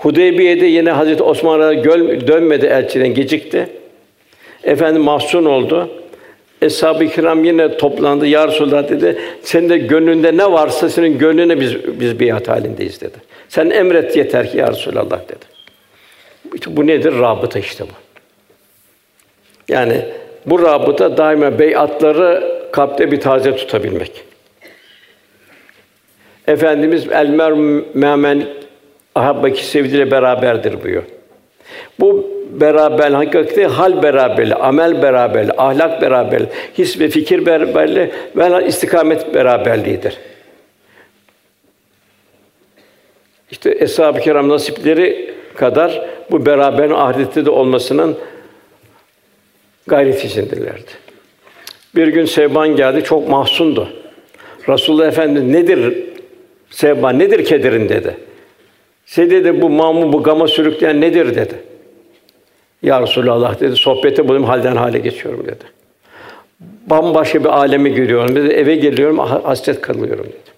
[0.00, 3.68] Hudeybiye'de yine Hazreti Osman'a göl dönmedi elçiden gecikti.
[4.64, 5.90] Efendim mahzun oldu.
[6.62, 8.26] Eshab-ı Kiram yine toplandı.
[8.26, 9.18] Ya Resulallah dedi.
[9.42, 13.16] Senin de gönlünde ne varsa senin gönlüne biz biz biat halindeyiz dedi.
[13.48, 15.44] Sen emret yeter ki ya Resulallah dedi.
[16.54, 17.18] İşte bu nedir?
[17.18, 17.94] Rabıta işte bu.
[19.68, 20.04] Yani
[20.46, 24.24] bu rabıta daima beyatları kalpte bir taze tutabilmek.
[26.46, 27.52] Efendimiz el mer
[27.94, 28.46] memen
[29.14, 31.02] ahabbaki sevdiğiyle beraberdir buyuruyor.
[32.00, 36.46] Bu beraber hakikati hal beraberli, amel beraberli, ahlak beraberli,
[36.78, 40.18] his ve fikir beraberli ve istikamet beraberliğidir.
[43.50, 48.18] İşte eshab-ı kiram nasipleri kadar bu beraberin ahirette de olmasının
[49.86, 50.90] gayret içindirlerdi.
[51.96, 53.88] Bir gün Sevban geldi, çok mahzundu.
[54.68, 56.04] Resulullah Efendimiz nedir
[56.70, 58.16] Sevban, nedir kederin dedi.
[59.14, 61.54] Şey dedi, bu mamu, bu gama sürükleyen nedir dedi.
[62.82, 65.64] Ya Resulallah dedi, sohbete bulayım, halden hale geçiyorum dedi.
[66.86, 70.50] Bambaşka bir alemi görüyorum dedi, eve geliyorum, hasret kalıyorum dedi.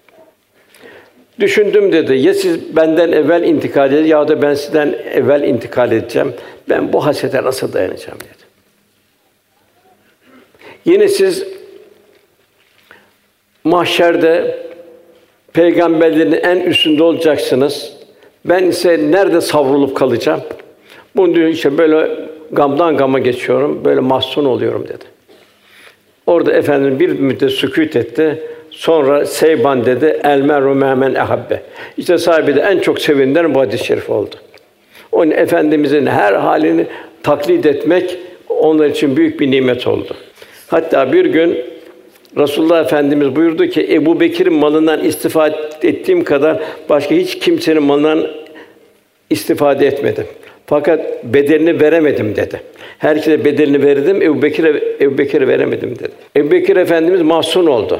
[1.39, 6.33] Düşündüm dedi, ya siz benden evvel intikal edin ya da ben sizden evvel intikal edeceğim.
[6.69, 8.43] Ben bu hasrete nasıl dayanacağım dedi.
[10.85, 11.45] Yine siz
[13.63, 14.59] mahşerde
[15.53, 17.92] peygamberlerin en üstünde olacaksınız.
[18.45, 20.41] Ben ise nerede savrulup kalacağım?
[21.15, 22.09] Bunu diyor işte böyle
[22.51, 25.05] gamdan gama geçiyorum, böyle mahzun oluyorum dedi.
[26.27, 28.43] Orada efendim bir müddet sükût etti.
[28.69, 31.63] Sonra Seyban dedi, el meru memen ehabbe.
[31.97, 34.35] İşte sahibi de en çok sevinenler bu hadis-i şerif oldu.
[35.11, 36.85] Onun efendimizin her halini
[37.23, 38.17] taklit etmek
[38.49, 40.15] onlar için büyük bir nimet oldu.
[40.67, 41.57] Hatta bir gün
[42.37, 46.59] Resulullah Efendimiz buyurdu ki Ebu Bekir'in malından istifade ettiğim kadar
[46.89, 48.27] başka hiç kimsenin malından
[49.29, 50.25] istifade etmedim.
[50.65, 52.61] Fakat bedelini veremedim dedi.
[52.97, 56.11] Herkese bedelini verdim, Ebu Bekir'e Ebu Bekir'e veremedim dedi.
[56.37, 57.99] Ebu Bekir Efendimiz mahzun oldu.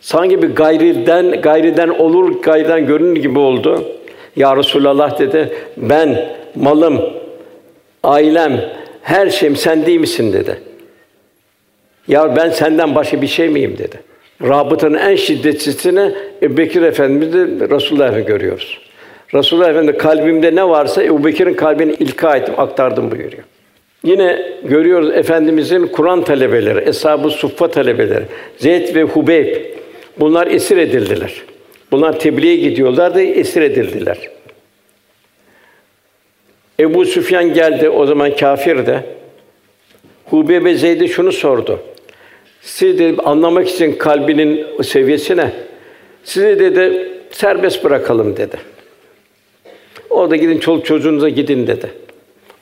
[0.00, 3.84] Sanki bir gayriden gayriden olur, gayriden görünür gibi oldu.
[4.36, 5.48] Ya Resulallah dedi.
[5.76, 7.00] Ben malım,
[8.02, 8.60] ailem,
[9.02, 10.58] her şeyim sen değil misin dedi.
[12.08, 14.00] Ya ben senden başka bir şey miyim dedi.
[14.42, 17.38] Rabıtanın en şiddetlisini Ebu Bekir Efendimiz'de
[17.74, 18.78] Resulullah Efendimiz görüyoruz.
[19.34, 23.42] Resulullah Efendimiz kalbimde ne varsa Ebu Bekir'in kalbine ilka ettim, aktardım buyuruyor.
[24.04, 28.24] Yine görüyoruz Efendimizin Kur'an talebeleri, Eshab-ı Suffa talebeleri,
[28.56, 29.56] Zeyd ve Hubeyb
[30.20, 31.42] bunlar esir edildiler.
[31.90, 34.18] Bunlar tebliğe gidiyorlar da esir edildiler.
[36.80, 39.00] Ebu Süfyan geldi, o zaman kafir de.
[40.24, 41.80] Hubeybe Zeyd'e şunu sordu.
[42.62, 45.52] Siz dedi, anlamak için kalbinin seviyesine
[46.24, 48.56] sizi dedi serbest bırakalım dedi.
[50.10, 51.90] O da gidin çoluk çocuğunuza gidin dedi.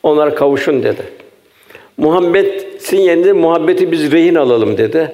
[0.02, 1.02] Onlara kavuşun dedi.
[1.96, 5.12] Muhammed'in yerine muhabbeti biz rehin alalım dedi.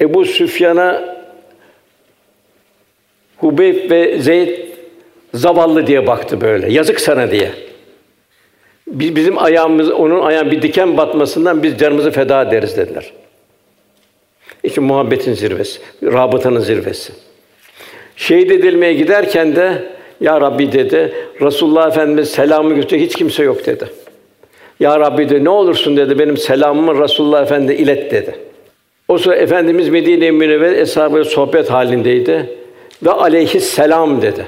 [0.00, 1.16] Ebu Süfyan'a
[3.36, 4.58] Hubeyb ve Zeyd
[5.34, 6.72] zavallı diye baktı böyle.
[6.72, 7.50] Yazık sana diye.
[8.86, 13.12] Biz bizim ayağımız onun ayağın bir diken batmasından biz canımızı feda ederiz dediler.
[14.64, 17.12] İşte muhabbetin zirvesi, rabıtanın zirvesi.
[18.16, 19.82] Şehit edilmeye giderken de
[20.20, 23.84] ya Rabbi dedi, Resulullah Efendimiz selamı götürecek hiç kimse yok dedi.
[24.80, 28.34] Ya Rabbi de ne olursun dedi, benim selamımı Resulullah Efendi ilet dedi.
[29.08, 32.50] O sıra Efendimiz Medine-i Münevver sohbet halindeydi
[33.02, 34.46] ve aleyhisselam dedi.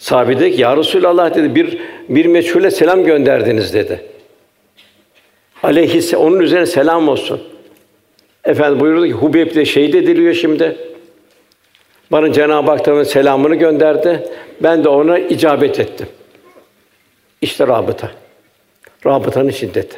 [0.00, 1.78] Sahabe dedi ki, ya Resulallah dedi, bir,
[2.08, 4.00] bir meçhule selam gönderdiniz dedi.
[5.62, 7.40] Aleyhisse, onun üzerine selam olsun.
[8.44, 10.76] Efendim buyurdu ki, Hubeyb de şehit ediliyor şimdi.
[12.12, 14.28] Bana Cenab-ı Hak'tan selamını gönderdi.
[14.60, 16.06] Ben de ona icabet ettim.
[17.40, 18.10] İşte rabıta.
[19.06, 19.96] Rabıtanın şiddeti.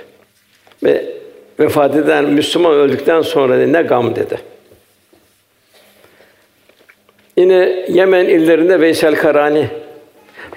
[0.82, 1.05] Ve
[1.61, 4.38] vefat eden Müslüman öldükten sonra ne gam dedi.
[7.36, 9.68] Yine Yemen illerinde Veysel Karani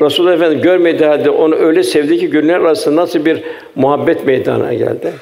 [0.02, 3.44] Resulullah Efendimiz görmediği halde onu öyle sevdi ki günler arasında nasıl bir
[3.76, 5.14] muhabbet meydana geldi.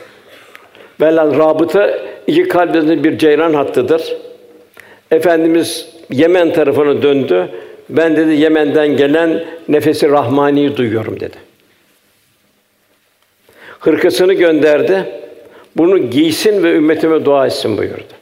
[1.02, 4.18] Velhâsıl rabıta iki kalbimizin bir ceyran hattıdır.
[5.12, 7.50] Efendimiz Yemen tarafına döndü.
[7.90, 11.38] Ben dedi Yemen'den gelen nefesi rahmani duyuyorum dedi.
[13.80, 15.06] Hırkasını gönderdi.
[15.78, 18.14] Bunu giysin ve ümmetime dua etsin buyurdu.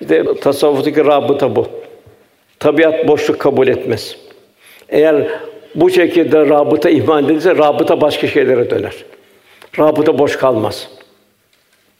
[0.00, 1.68] İşte tasavvuftaki rabıta bu.
[2.58, 4.16] Tabiat boşluk kabul etmez.
[4.88, 5.26] Eğer
[5.74, 9.04] bu şekilde rabıta ihmal edilirse rabıta başka şeylere döner.
[9.78, 10.88] Rabıta boş kalmaz.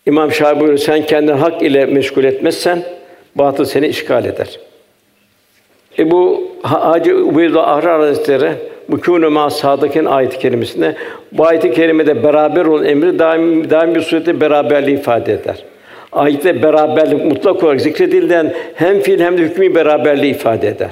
[0.07, 2.83] İmam Şafii buyuruyor, sen kendini hak ile meşgul etmezsen
[3.35, 4.61] batıl seni işgal eder.
[5.99, 8.53] E bu Hacı Ubeydullah Ahrar Hazretleri
[8.89, 10.97] bu kûne ma sadıkın ayet-i kerimesinde
[11.33, 15.65] bu ayet-i kerimede beraber olan emri daim daim bir surette beraberliği ifade eder.
[16.13, 20.91] Ayette beraberlik mutlak olarak zikredildiğinden hem fiil hem de hükmü beraberliği ifade eder.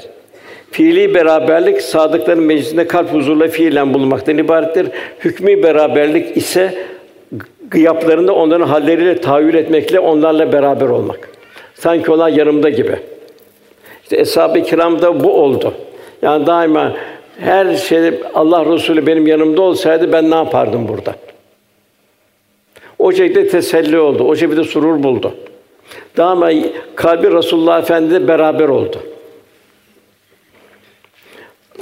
[0.70, 4.88] Fiili beraberlik sadıkların meclisinde kalp huzurla fiilen bulunmaktan ibarettir.
[5.20, 6.74] Hükmü beraberlik ise
[7.70, 11.28] gıyaplarında onların halleriyle tahayyül etmekle onlarla beraber olmak.
[11.74, 12.96] Sanki onlar yanımda gibi.
[14.02, 15.74] İşte eshab-ı kiramda bu oldu.
[16.22, 16.96] Yani daima
[17.40, 18.00] her şey
[18.34, 21.14] Allah Resulü benim yanımda olsaydı ben ne yapardım burada?
[22.98, 24.24] O şekilde teselli oldu.
[24.24, 25.34] O şekilde surur buldu.
[26.16, 26.50] Daima
[26.94, 28.98] kalbi Resulullah Efendimiz'le beraber oldu.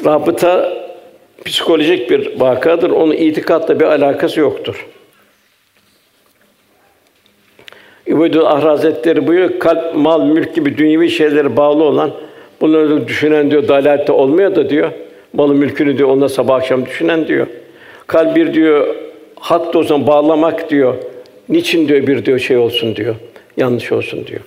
[0.05, 0.73] Rabıta
[1.45, 2.91] psikolojik bir vakadır.
[2.91, 4.87] Onun itikatla bir alakası yoktur.
[8.07, 12.11] İbadü Ahra Hazretleri buyuruyor, kalp, mal, mülk gibi dünyevi şeylere bağlı olan,
[12.61, 14.91] bunları düşünen diyor, dalalette olmuyor da diyor,
[15.33, 17.47] malı mülkünü diyor, onunla sabah akşam düşünen diyor.
[18.07, 18.95] Kalp bir diyor,
[19.41, 20.95] hak dozuna bağlamak diyor,
[21.49, 23.15] niçin diyor bir diyor şey olsun diyor,
[23.57, 24.41] yanlış olsun diyor.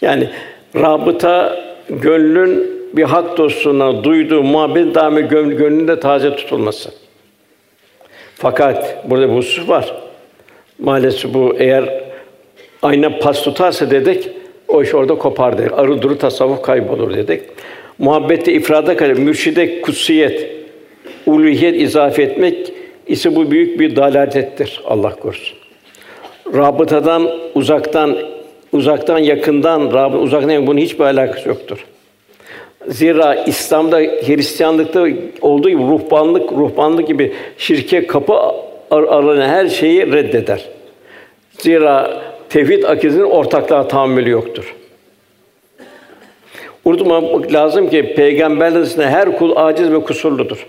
[0.00, 0.28] Yani
[0.76, 6.90] rabıta gönlün bir hak dostluğuna duyduğu muhabbet daimi gönlünde taze tutulması.
[8.34, 9.94] Fakat burada bir husus var.
[10.78, 12.04] Maalesef bu eğer
[12.82, 14.28] ayna pas tutarsa dedik,
[14.68, 15.72] o iş orada kopar dedik.
[15.72, 17.42] Arı duru tasavvuf kaybolur dedik.
[17.98, 20.50] Muhabbette ifrada kalır, mürşide kutsiyet,
[21.26, 22.72] uluhiyet izafe etmek
[23.06, 25.58] ise bu büyük bir dalalettir Allah korusun.
[26.54, 28.16] Rabıtadan uzaktan
[28.72, 31.86] uzaktan yakından rabı uzaktan bunun hiçbir alakası yoktur.
[32.88, 35.06] Zira İslam'da Hristiyanlıkta
[35.40, 38.34] olduğu gibi ruhbanlık ruhbanlık gibi şirke kapı
[38.90, 40.68] aranan her şeyi reddeder.
[41.58, 44.74] Zira tevhid akidesinin ortaklığa tahammülü yoktur.
[46.84, 50.66] Unutmamak lazım ki peygamberler arasında her kul aciz ve kusurludur.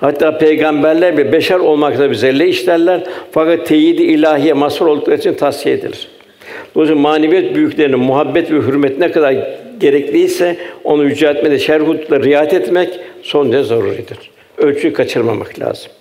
[0.00, 6.08] Hatta peygamberler bir beşer olmakla bize işlerler fakat teyidi ilahiye mazhar oldukları için tavsiye edilir.
[6.74, 9.34] Dolayısıyla maneviyat büyüklerinin muhabbet ve hürmet ne kadar
[9.78, 14.30] gerekliyse onu yüceltmede şerhutla riayet etmek son derece zaruridir.
[14.58, 15.92] Ölçüyü kaçırmamak lazım.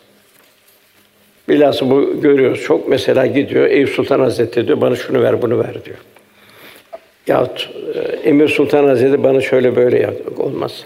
[1.50, 2.62] Bilhassa bu görüyoruz.
[2.64, 5.98] Çok mesela gidiyor Eyüp Sultan Hazretleri diyor bana şunu ver, bunu ver diyor.
[7.28, 10.14] Yahut e, Emir Sultan Hazretleri bana şöyle böyle yap.
[10.38, 10.86] Olmaz.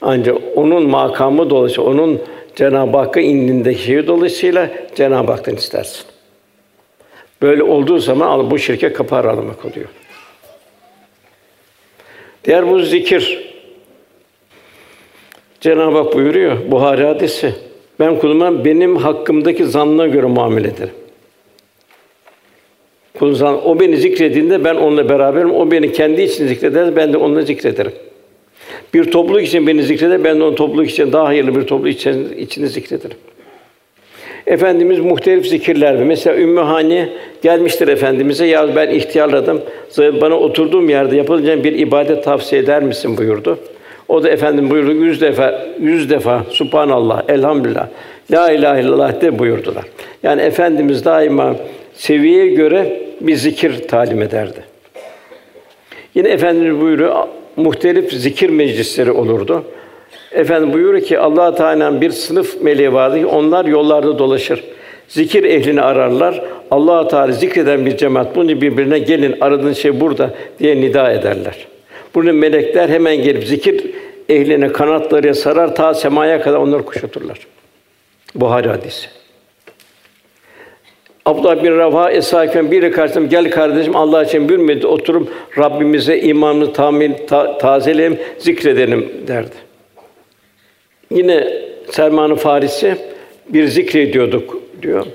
[0.00, 2.20] Ancak onun makamı dolayısıyla, onun
[2.56, 6.04] Cenab-ı Hakk'a indindeki şeyi dolayısıyla Cenab-ı Hak'tan istersin.
[7.42, 9.88] Böyle olduğu zaman bu şirke kapı aralamak oluyor.
[12.44, 13.48] Diğer bu zikir.
[15.60, 17.54] Cenab-ı Hak buyuruyor Buhari hadisi.
[18.00, 20.94] Ben kuluma benim hakkımdaki zannına göre muamele ederim.
[23.18, 25.54] Kulun zan, o beni zikrediğinde ben onunla beraberim.
[25.54, 27.92] O beni kendi için zikreder, ben de onunla zikrederim.
[28.94, 32.32] Bir topluluk için beni zikreder, ben de onun topluluk için daha hayırlı bir topluluk için
[32.38, 33.16] içinde zikrederim.
[34.48, 37.08] Efendimiz muhtelif zikirler ve mesela Ümmü Hani
[37.42, 39.62] gelmiştir efendimize ya ben ihtiyarladım.
[39.98, 43.58] Bana oturduğum yerde yapılacak bir ibadet tavsiye eder misin buyurdu.
[44.08, 47.88] O da efendim buyurdu yüz defa, yüz defa Subhanallah, Elhamdülillah,
[48.30, 49.84] La ilahe illallah de buyurdular.
[50.22, 51.56] Yani Efendimiz daima
[51.94, 54.60] seviyeye göre bir zikir talim ederdi.
[56.14, 57.16] Yine Efendimiz buyuruyor,
[57.56, 59.64] muhtelif zikir meclisleri olurdu.
[60.32, 64.64] Efendim buyuruyor ki Allah Teala'nın bir sınıf meleği vardı ki onlar yollarda dolaşır.
[65.08, 66.42] Zikir ehlini ararlar.
[66.70, 71.66] Allah Teala zikreden bir cemaat bunu birbirine gelin aradığın şey burada diye nida ederler.
[72.14, 73.90] Bunun melekler hemen gelip zikir
[74.28, 77.38] ehline kanatlarıyla sarar ta semaya kadar onları kuşatırlar.
[78.34, 79.08] Buhari hadisi.
[81.26, 86.72] Abdullah bin Rafa esaken bir kardeşim gel kardeşim Allah için bir müddet oturup Rabbimize imanını
[86.72, 89.67] tamir ta, tazeleyelim, zikredelim derdi.
[91.10, 91.52] Yine
[91.90, 92.96] Selman-ı Farisi
[93.48, 95.06] bir zikrediyorduk diyor.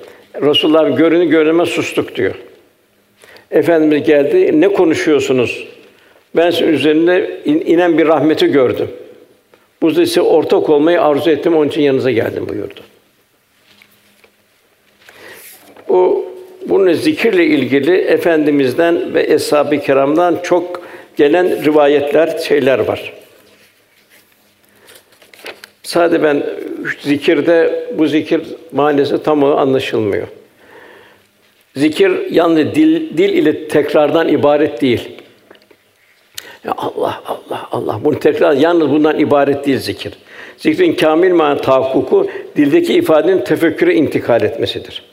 [0.41, 2.35] Resulullah görünü görünmez sustuk diyor.
[3.51, 4.61] Efendimiz geldi.
[4.61, 5.67] Ne konuşuyorsunuz?
[6.35, 8.87] Ben sizin üzerinde inen bir rahmeti gördüm.
[9.81, 11.55] Bu size ortak olmayı arzu ettim.
[11.55, 12.79] Onun için yanınıza geldim buyurdu.
[15.89, 16.25] Bu
[16.65, 20.81] bunun zikirle ilgili efendimizden ve eshab-ı kiramdan çok
[21.17, 23.13] gelen rivayetler, şeyler var.
[25.93, 26.43] Sadece ben
[26.99, 28.41] zikirde bu zikir
[28.71, 30.27] manası tam anlaşılmıyor.
[31.75, 35.09] Zikir yalnız dil dil ile tekrardan ibaret değil.
[36.65, 40.13] Ya Allah Allah Allah bunu tekrar yalnız bundan ibaret değil zikir.
[40.57, 45.03] Zikrin kamil mana tahakkuku dildeki ifadenin tefekküre intikal etmesidir.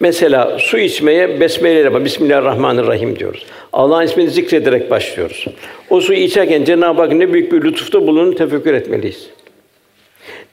[0.00, 3.46] Mesela su içmeye besmele ile Bismillahirrahmanirrahim diyoruz.
[3.72, 5.46] Allah'ın ismini zikrederek başlıyoruz.
[5.90, 9.30] O suyu içerken Cenab-ı Hak ne büyük bir lütufta bulunduğunu tefekkür etmeliyiz.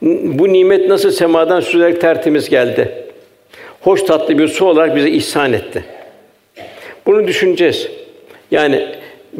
[0.02, 2.92] Bu nimet nasıl semadan süzerek tertemiz geldi.
[3.80, 5.84] Hoş tatlı bir su olarak bize ihsan etti.
[7.06, 7.88] Bunu düşüneceğiz.
[8.50, 8.86] Yani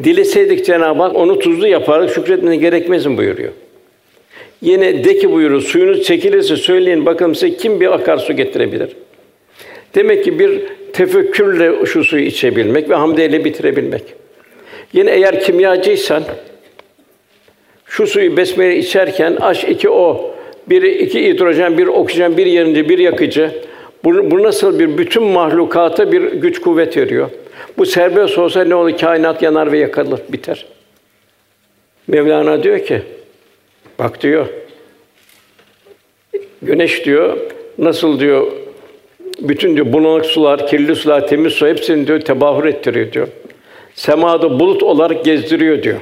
[0.03, 3.51] dileseydik Cenab-ı Hak onu tuzlu yaparak şükretmeniz gerekmez mi buyuruyor.
[4.61, 8.89] Yine de ki buyuruyor, suyunuz çekilirse söyleyin bakalım size kim bir akarsu getirebilir?
[9.95, 10.61] Demek ki bir
[10.93, 14.03] tefekkürle şu suyu içebilmek ve hamdeyle bitirebilmek.
[14.93, 16.23] Yine eğer kimyacıysan
[17.85, 20.35] şu suyu besmele içerken H 2 O
[20.69, 23.51] bir iki hidrojen, bir oksijen, bir yanıcı, bir yakıcı.
[24.03, 27.29] Bu, bu nasıl bir bütün mahlukata bir güç kuvvet veriyor.
[27.77, 28.97] Bu serbest olsa ne olur?
[28.97, 30.65] Kainat yanar ve yakılır, biter.
[32.07, 33.01] Mevlana diyor ki,
[33.99, 34.45] bak diyor,
[36.61, 37.37] güneş diyor,
[37.77, 38.51] nasıl diyor,
[39.41, 43.27] bütün diyor bulanık sular, kirli sular, temiz su hepsini diyor tebahür ettiriyor diyor.
[43.95, 45.99] Semada bulut olarak gezdiriyor diyor.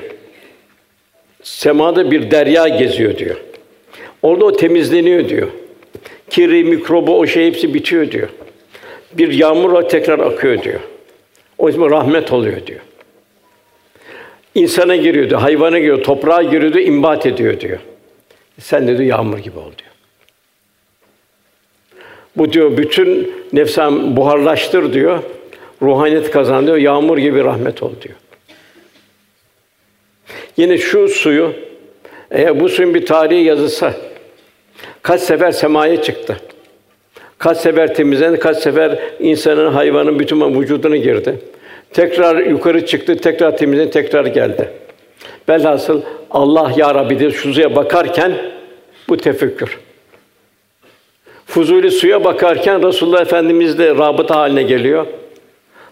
[1.43, 3.37] Semada bir derya geziyor diyor.
[4.21, 5.47] Orada o temizleniyor diyor.
[6.29, 8.29] Kiri, mikrobu, o şey hepsi bitiyor diyor.
[9.13, 10.79] Bir yağmur tekrar akıyor diyor.
[11.57, 12.79] O zaman rahmet oluyor diyor.
[14.55, 17.79] İnsana giriyor diyor, hayvana giriyor, toprağa giriyor diyor, imbat ediyor diyor.
[18.59, 19.91] Sen de diyor yağmur gibi ol diyor.
[22.37, 25.19] Bu diyor bütün nefsan buharlaştır diyor.
[25.81, 26.77] Ruhaniyet kazan diyor.
[26.77, 28.15] Yağmur gibi rahmet ol diyor.
[30.57, 31.53] Yine şu suyu
[32.31, 33.93] eğer bu suyun bir tarihi yazılsa
[35.01, 36.37] kaç sefer semaya çıktı.
[37.37, 41.39] Kaç sefer temizlendi, kaç sefer insanın, hayvanın bütün vücuduna girdi.
[41.93, 44.69] Tekrar yukarı çıktı, tekrar temizlendi, tekrar geldi.
[45.49, 48.33] Velhasıl Allah ya Rabbi diye şu bakarken
[49.09, 49.86] bu tefekkür.
[51.47, 55.05] Fuzuli suya bakarken Resulullah Efendimiz de rabıta haline geliyor.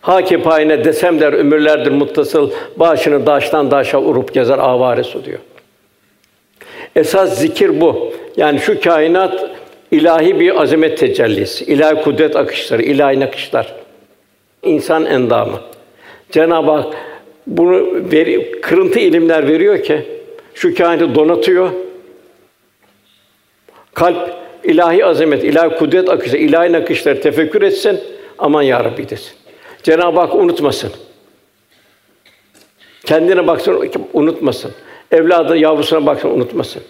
[0.02, 5.40] Haki payine desem der ömürlerdir muttasıl başını daştan daşa urup gezer avare su diyor.
[6.96, 8.14] Esas zikir bu.
[8.38, 9.50] Yani şu kainat
[9.92, 13.76] ilahi bir azamet tecellisi, ilahi kudret akışları, ilahi nakışlar.
[14.64, 15.60] İnsan endamı.
[16.32, 16.94] Cenab-ı Hak
[17.48, 20.02] bunu veri, kırıntı ilimler veriyor ki
[20.54, 21.70] şu kainatı donatıyor.
[23.94, 28.00] Kalp ilahi azamet, ilahi kudret akışı, ilahi nakışları tefekkür etsin.
[28.38, 29.34] Aman ya Rabbi desin.
[29.84, 30.92] Cenab-ı Hak unutmasın.
[33.06, 34.72] Kendine baksın, unutmasın.
[35.12, 36.82] Evladı yavrusuna baksın, unutmasın.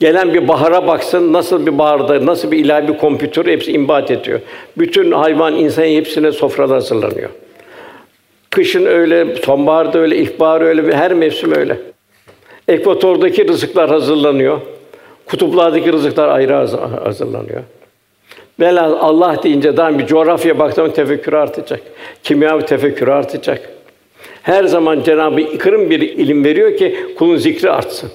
[0.00, 4.40] Gelen bir bahara baksın, nasıl bir baharda, nasıl bir ilahi bir kompütür hepsi imbat ediyor.
[4.78, 7.30] Bütün hayvan, insan hepsine sofralar hazırlanıyor.
[8.50, 11.76] Kışın öyle, sonbaharda öyle, ilkbahar öyle, her mevsim öyle.
[12.68, 14.60] Ekvatordaki rızıklar hazırlanıyor.
[15.32, 16.54] Kutuplardaki rızıklar ayrı
[17.04, 17.62] hazırlanıyor.
[18.60, 21.80] Velhâsıl Allah deyince daha bir coğrafya baktığın tefekkür artacak.
[22.22, 23.70] Kimya bir tefekkür artacak.
[24.42, 28.10] Her zaman Cenab-ı Kırım bir ilim veriyor ki kulun zikri artsın.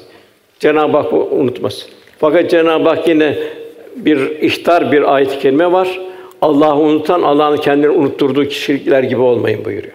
[0.59, 1.89] Cenab-ı Hak unutmasın.
[2.19, 3.37] Fakat Cenab-ı Hak yine
[3.95, 5.99] bir ihtar bir ayet-i kerime var.
[6.41, 9.93] Allah'ı unutan Allah'ın kendini unutturduğu kişilikler gibi olmayın buyuruyor.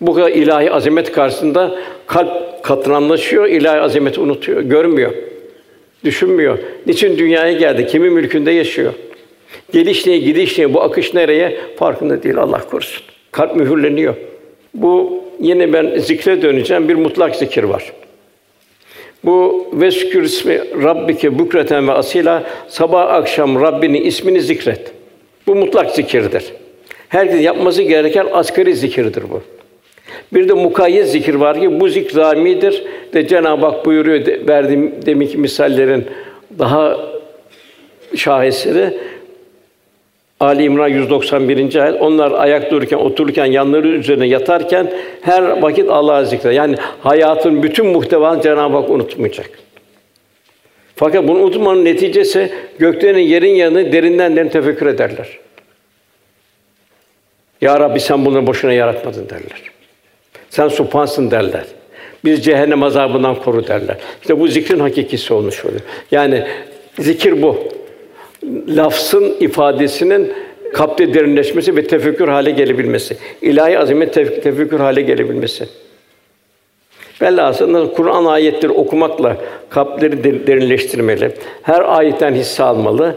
[0.00, 1.74] Bu kadar ilahi azamet karşısında
[2.06, 5.12] kalp katranlaşıyor, ilahi azameti unutuyor, görmüyor,
[6.04, 6.58] düşünmüyor.
[6.86, 7.86] Niçin dünyaya geldi?
[7.86, 8.92] Kimin mülkünde yaşıyor?
[9.72, 11.60] Geliş neye, gidiş neye, bu akış nereye?
[11.76, 13.02] Farkında değil Allah korusun.
[13.32, 14.14] Kalp mühürleniyor.
[14.74, 16.88] Bu yine ben zikre döneceğim.
[16.88, 17.92] Bir mutlak zikir var.
[19.24, 24.92] Bu veskür ismi Rabbike bükreten ve asila sabah akşam Rabbini ismini zikret.
[25.46, 26.44] Bu mutlak zikirdir.
[27.08, 29.42] Herkes yapması gereken asgari zikirdir bu.
[30.32, 32.84] Bir de mukayyet zikir var ki bu zikr zamidir.
[33.14, 36.06] De Cenab-ı Hak buyuruyor de, verdiğim deminki misallerin
[36.58, 36.96] daha
[38.16, 38.98] şaheseri
[40.40, 41.74] Ali İmran 191.
[41.74, 42.02] ayet.
[42.02, 46.54] Onlar ayak dururken, otururken, yanları üzerine yatarken her vakit Allah'ı zikre.
[46.54, 49.50] Yani hayatın bütün muhtevasını Cenab-ı Hak unutmayacak.
[50.96, 55.38] Fakat bunu unutmanın neticesi göklerin yerin yanını derinden derin tefekkür ederler.
[57.60, 59.77] Ya Rabbi sen bunları boşuna yaratmadın derler.
[60.50, 61.64] Sen supansın derler.
[62.24, 63.96] Biz cehennem azabından koru derler.
[64.20, 65.80] İşte bu zikrin hakikisi olmuş oluyor.
[66.10, 66.44] Yani
[66.98, 67.58] zikir bu.
[68.68, 70.32] Lafzın ifadesinin
[70.72, 73.16] kalpte derinleşmesi ve tefekkür hale gelebilmesi.
[73.42, 75.68] İlahi azamet tef- tefekkür hale gelebilmesi.
[77.22, 79.36] Velhasıl Kur'an ayetleri okumakla
[79.70, 81.30] kalpleri derinleştirmeli.
[81.62, 83.14] Her ayetten hisse almalı.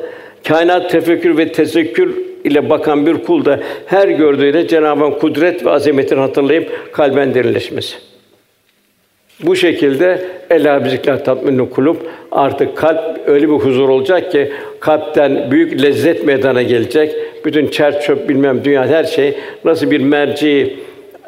[0.48, 5.70] Kainat tefekkür ve tezekkür ile bakan bir kul da her gördüğünde Cenab-ı Hak kudret ve
[5.70, 7.98] azametini hatırlayıp kalben derinleşmesi.
[9.44, 11.98] Bu şekilde ela bizikler tatminü kulüp
[12.32, 17.16] artık kalp öyle bir huzur olacak ki kalpten büyük lezzet meydana gelecek.
[17.46, 20.76] Bütün çer çöp bilmem dünya her şey nasıl bir merci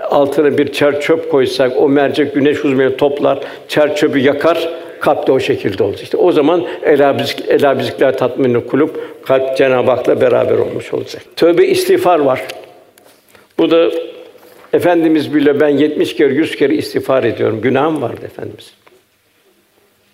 [0.10, 4.70] altına bir çer çöp koysak o mercek güneş huzmeni toplar, çer çöpü yakar.
[5.00, 6.04] Kalp de o şekilde olacak.
[6.04, 11.24] İşte o zaman ela bizik, ela bizikler tatminü kulüp kalp Cenab-ı Hak'la beraber olmuş olacak.
[11.36, 12.48] Tövbe istiğfar var.
[13.58, 13.92] Bu da
[14.74, 17.62] Efendimiz bile ben 70 kere 100 kere istiğfar ediyorum.
[17.62, 18.74] Günahım vardı efendimiz.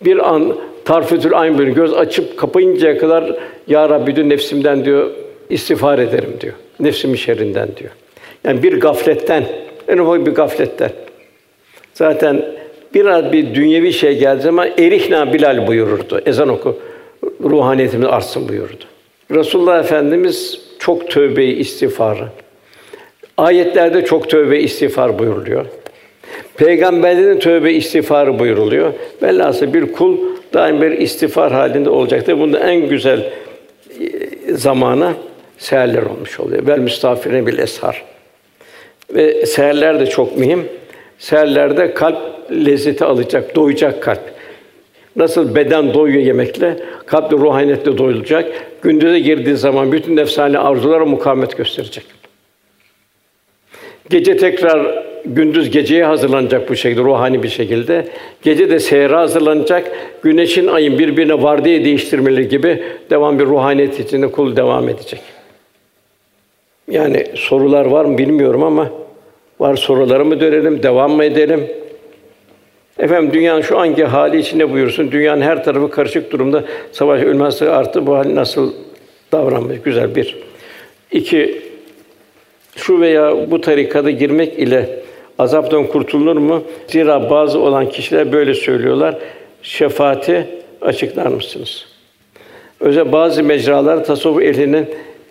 [0.05, 0.55] Bir an
[0.85, 3.35] tarfetül ayn böyle göz açıp kapayıncaya kadar
[3.67, 5.09] ya Rabbi diyor nefsimden diyor
[5.49, 6.53] istiğfar ederim diyor.
[6.79, 7.91] Nefsimin şerrinden diyor.
[8.43, 9.45] Yani bir gafletten,
[9.87, 10.91] en ufak bir gafletten.
[11.93, 12.45] Zaten
[12.93, 16.21] biraz bir dünyevi şey geldiği zaman erihna Bilal buyururdu.
[16.25, 16.77] Ezan oku.
[17.43, 18.85] Ruhaniyetimiz artsın buyurdu.
[19.31, 22.27] Resulullah Efendimiz çok tövbeyi istiğfarı.
[23.37, 25.65] Ayetlerde çok tövbe istiğfar buyuruluyor.
[26.57, 28.93] Peygamberlerin tövbe istiğfarı buyuruluyor.
[29.23, 30.17] Velhâsıl bir kul
[30.53, 32.39] daim bir istiğfar halinde olacaktır.
[32.39, 33.19] Bunda en güzel
[33.99, 35.13] e, zamanı
[35.57, 36.67] seherler olmuş oluyor.
[36.67, 38.05] Vel müstafirine bil eshar.
[39.15, 40.67] Ve seherler de çok mühim.
[41.19, 42.17] Seherlerde kalp
[42.51, 44.38] lezzeti alacak, doyacak kalp.
[45.15, 48.51] Nasıl beden doyuyor yemekle, kalp de ruhaniyetle doyulacak.
[48.81, 52.03] Gündüze girdiği zaman bütün nefsani arzulara mukavemet gösterecek.
[54.09, 58.07] Gece tekrar gündüz geceye hazırlanacak bu şekilde ruhani bir şekilde.
[58.41, 59.91] Gece de seyre hazırlanacak.
[60.23, 65.21] Güneşin ayın birbirine vardiya değiştirmeleri gibi devam bir ruhaniyet içinde kul devam edecek.
[66.91, 68.89] Yani sorular var mı bilmiyorum ama
[69.59, 71.67] var soruları mı dönelim, devam mı edelim?
[72.99, 75.11] Efendim dünyanın şu anki hali içinde buyursun.
[75.11, 76.63] Dünyanın her tarafı karışık durumda.
[76.91, 78.07] Savaş ölmezse arttı.
[78.07, 78.73] Bu hal nasıl
[79.31, 79.85] davranmak?
[79.85, 80.37] Güzel bir.
[81.11, 81.61] İki,
[82.75, 84.99] şu veya bu tarikada girmek ile
[85.39, 86.63] azaptan kurtulur mu?
[86.87, 89.15] Zira bazı olan kişiler böyle söylüyorlar.
[89.61, 90.47] Şefaati
[90.81, 91.85] açıklar mısınız?
[92.79, 94.85] Özel bazı mecralar tasavvuf ehlinin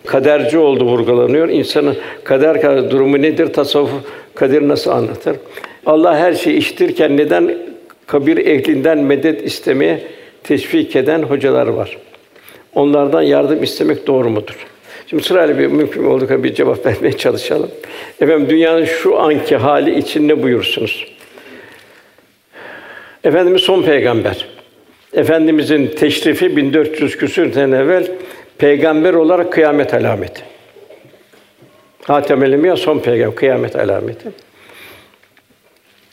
[0.05, 1.49] kaderci olduğu vurgulanıyor.
[1.49, 3.53] İnsanın kader durumu nedir?
[3.53, 3.91] Tasavvuf
[4.35, 5.35] kaderi nasıl anlatır?
[5.85, 7.57] Allah her şeyi işitirken neden
[8.07, 10.01] kabir ehlinden medet istemeye
[10.43, 11.97] teşvik eden hocalar var?
[12.75, 14.67] Onlardan yardım istemek doğru mudur?
[15.07, 17.71] Şimdi sırayla bir mümkün olduğu bir cevap vermeye çalışalım.
[18.21, 21.05] Efendim dünyanın şu anki hali için ne buyursunuz?
[23.23, 24.47] Efendimiz son peygamber.
[25.13, 28.11] Efendimizin teşrifi 1400 küsür sene evvel
[28.57, 30.41] peygamber olarak kıyamet alameti.
[32.03, 34.29] Hatem ya son peygamber kıyamet alameti.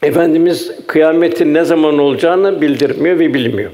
[0.07, 3.71] Efendimiz kıyametin ne zaman olacağını bildirmiyor ve bilmiyor.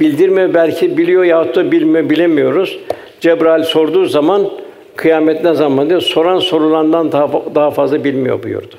[0.00, 2.78] Bildirmiyor belki biliyor yahut da bilmiyor bilemiyoruz.
[3.20, 4.50] Cebrail sorduğu zaman
[4.96, 6.00] kıyamet ne zaman diyor.
[6.00, 8.74] Soran sorulandan daha daha fazla bilmiyor buyurdu.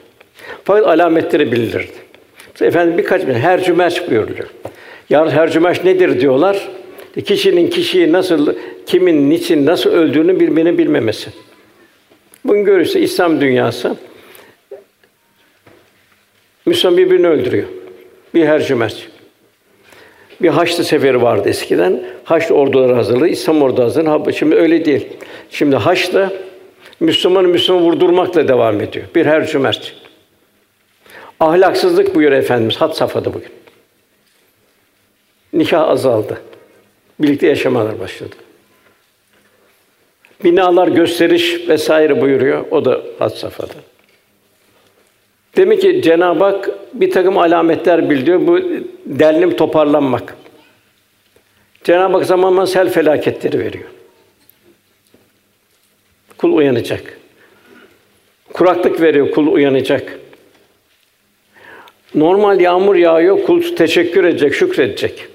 [0.63, 1.91] Fakat alametleri bildirdi.
[2.61, 4.49] Efendim birkaç bir her cümerç buyuruluyor.
[5.09, 6.69] Yar her cümerç nedir diyorlar.
[7.25, 8.53] Kişinin kişiyi nasıl,
[8.85, 11.29] kimin, niçin, nasıl öldüğünü birbirini bilmemesi.
[12.45, 13.95] Bunu görürse İslam dünyası
[16.69, 17.67] Müslüman birbirini öldürüyor.
[18.33, 19.07] Bir her cümerç.
[20.41, 22.03] Bir Haçlı seferi vardı eskiden.
[22.23, 24.33] Haçlı orduları hazırladı, İslam ordu hazırladı.
[24.33, 25.07] Şimdi öyle değil.
[25.49, 26.33] Şimdi Haçlı
[26.99, 29.05] Müslümanı Müslüman vurdurmakla devam ediyor.
[29.15, 29.93] Bir her cümerç.
[31.39, 33.51] Ahlaksızlık buyuruyor Efendimiz had safhada bugün.
[35.53, 36.41] Nikah azaldı.
[37.19, 38.35] Birlikte yaşamalar başladı.
[40.43, 42.65] Binalar gösteriş vesaire buyuruyor.
[42.71, 43.88] O da had safhada.
[45.57, 48.47] Demek ki Cenab-ı Hak bir takım alametler bildiriyor.
[48.47, 48.59] Bu
[49.05, 50.35] derlim toparlanmak.
[51.83, 53.89] Cenab-ı Hak zaman zaman sel felaketleri veriyor.
[56.37, 57.19] Kul uyanacak.
[58.53, 60.19] Kuraklık veriyor, kul uyanacak.
[62.15, 65.27] Normal yağmur yağıyor, kul teşekkür edecek, şükredecek.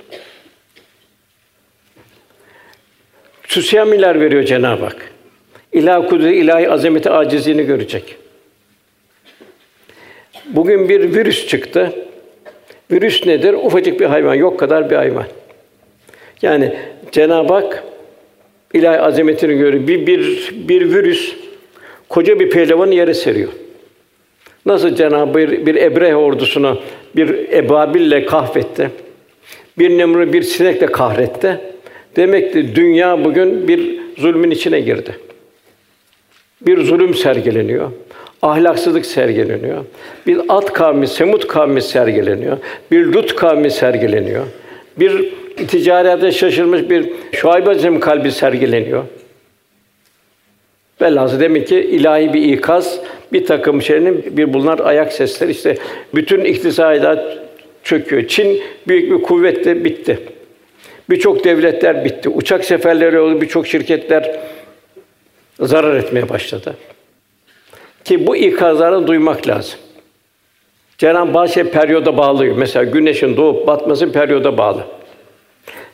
[3.48, 5.12] Süsiyamiler veriyor Cenab-ı Hak.
[5.72, 8.16] İlah kudreti, ilahi azameti, acizliğini görecek.
[10.54, 11.92] Bugün bir virüs çıktı.
[12.90, 13.54] Virüs nedir?
[13.54, 15.26] Ufacık bir hayvan, yok kadar bir hayvan.
[16.42, 16.74] Yani
[17.12, 17.84] Cenab-ı Hak
[18.74, 19.86] ilahi azametini görüyor.
[19.86, 21.34] Bir, bir, bir virüs
[22.08, 23.52] koca bir pehlivanı yere seriyor.
[24.66, 26.78] Nasıl Cenab-ı bir, bir Ebrehe ordusuna
[27.16, 28.90] bir ebabille kahvetti.
[29.78, 31.60] Bir Nemrut bir sinekle kahretti.
[32.16, 35.18] Demek ki dünya bugün bir zulmün içine girdi.
[36.60, 37.90] Bir zulüm sergileniyor.
[38.44, 39.84] Ahlaksızlık sergileniyor.
[40.26, 42.58] Bir At kavmi, Semut kavmi sergileniyor.
[42.90, 44.44] Bir Lut kavmi sergileniyor.
[44.96, 45.32] Bir
[45.68, 49.04] ticarete şaşırmış bir Şuayb kalbi sergileniyor.
[51.00, 53.00] Velhâsıl demek ki ilahi bir ikaz,
[53.32, 55.76] bir takım şeylerin bir bunlar ayak sesleri işte
[56.14, 57.38] bütün iktisadat
[57.82, 58.28] çöküyor.
[58.28, 60.18] Çin büyük bir kuvvetle bitti.
[61.10, 62.28] Birçok devletler bitti.
[62.28, 64.36] Uçak seferleri oldu, birçok şirketler
[65.60, 66.76] zarar etmeye başladı.
[68.04, 69.78] Ki bu ikazları duymak lazım.
[70.98, 72.56] Cenab-ı bazı şey periyoda bağlıyor.
[72.56, 74.84] Mesela güneşin doğup batması periyoda bağlı.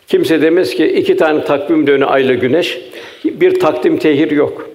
[0.09, 2.81] Kimse demez ki iki tane takvim dönü ayla güneş,
[3.25, 4.71] bir takdim tehir yok.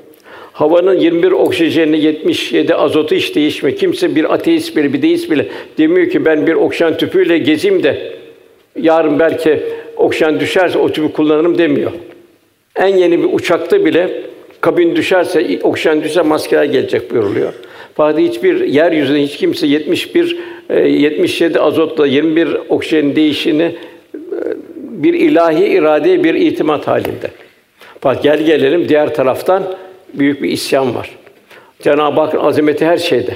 [0.53, 3.77] Havanın 21 oksijeni 77 azotu hiç değişmiyor.
[3.77, 8.13] Kimse bir ateist bile, bir deist bile demiyor ki ben bir oksijen tüpüyle gezeyim de
[8.79, 9.63] yarın belki
[9.97, 11.91] oksijen düşerse o tüpü kullanırım demiyor.
[12.75, 14.21] En yeni bir uçakta bile
[14.65, 17.53] kabin düşerse, oksijen düşerse maskeler gelecek buyuruluyor.
[17.95, 20.37] Fakat hiçbir yeryüzünde hiç kimse 71
[20.69, 23.75] 77 e, azotla 21 oksijen değişini e,
[24.75, 27.31] bir ilahi iradeye bir itimat halinde.
[28.01, 29.63] Fakat gel gelelim diğer taraftan
[30.13, 31.09] büyük bir isyan var.
[31.81, 33.33] Cenab-ı Hakk'ın azameti her şeyde.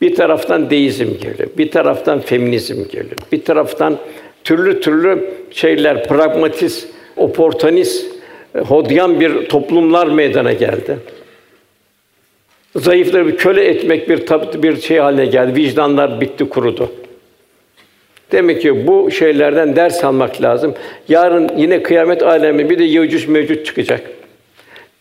[0.00, 3.96] Bir taraftan deizm geliyor, bir taraftan feminizm geliyor, bir taraftan
[4.44, 8.15] türlü türlü şeyler, pragmatist, oportunist,
[8.54, 10.96] hodyan bir toplumlar meydana geldi.
[12.76, 14.22] Zayıfları bir köle etmek bir
[14.62, 15.56] bir şey haline geldi.
[15.56, 16.90] Vicdanlar bitti, kurudu.
[18.32, 20.74] Demek ki bu şeylerden ders almak lazım.
[21.08, 24.00] Yarın yine kıyamet alemi bir de Yecüc mevcut çıkacak.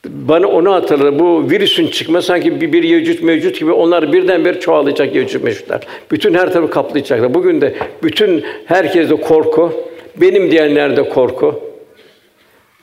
[0.05, 1.19] Bana onu hatırladı.
[1.19, 5.81] Bu virüsün çıkma sanki bir, bir Yecüc mevcut gibi onlar birdenbire çoğalacak Yecüc mevcutlar.
[6.11, 7.33] Bütün her tarafı kaplayacaklar.
[7.33, 9.73] Bugün de bütün herkeste korku,
[10.17, 11.74] benim diyenlerde korku.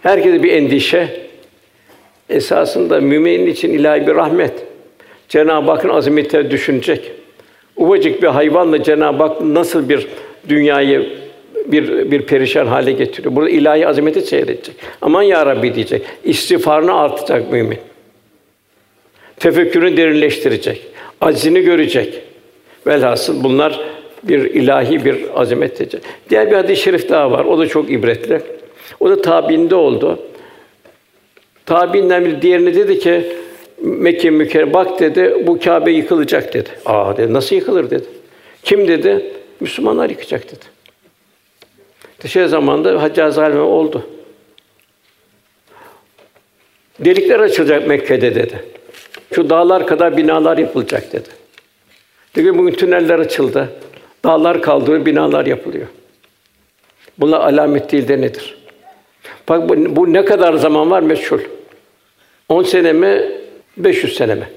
[0.02, 1.08] Herkese bir endişe.
[2.28, 4.52] Esasında müminin için ilahi bir rahmet.
[5.28, 7.12] Cenab-ı Hakk'ın azametini düşünecek.
[7.76, 10.06] Ufacık bir hayvanla Cenab-ı Hak nasıl bir
[10.48, 11.08] dünyayı
[11.66, 13.36] bir bir perişan hale getiriyor.
[13.36, 14.74] Burada ilahi azameti seyredecek.
[15.02, 16.02] Aman ya Rabbi diyecek.
[16.24, 17.78] İstiğfarını artacak mümin.
[19.40, 20.86] Tefekkürünü derinleştirecek.
[21.20, 22.22] Acizini görecek.
[22.86, 23.80] Velhasıl bunlar
[24.22, 26.02] bir ilahi bir azamet diyecek.
[26.30, 27.44] Diğer bir hadis-i şerif daha var.
[27.44, 28.40] O da çok ibretli.
[29.00, 30.18] O da tabiinde oldu.
[31.66, 33.36] Tabiinden bir diğerine dedi ki
[33.82, 36.68] Mekke mükerrem bak dedi bu Kâbe yıkılacak dedi.
[36.86, 38.04] Aa dedi nasıl yıkılır dedi.
[38.62, 39.32] Kim dedi?
[39.60, 40.64] Müslümanlar yıkacak dedi.
[42.28, 44.06] Şey zamanda Haccaz Halime oldu.
[47.00, 48.64] Delikler açılacak Mekke'de dedi.
[49.34, 51.28] Şu dağlar kadar binalar yapılacak dedi.
[52.36, 53.72] Dedi bugün tüneller açıldı.
[54.24, 55.86] Dağlar kaldırıyor, binalar yapılıyor.
[57.18, 58.61] Bunlar alamet değil de nedir?
[59.52, 61.40] Bak bu, bu ne kadar zaman var meşhur.
[62.48, 63.22] 10 sene mi,
[63.76, 64.48] 500 sene mi?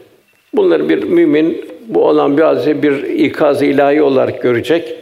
[0.53, 4.95] Bunları bir mümin bu olan bir azize bir ikaz ilahi olarak görecek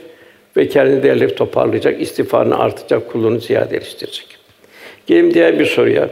[0.57, 4.37] ve kendini değerli toparlayacak, istiğfarını artacak, kulluğunu ziyadeleştirecek.
[5.07, 6.09] Gelelim diğer bir soruya.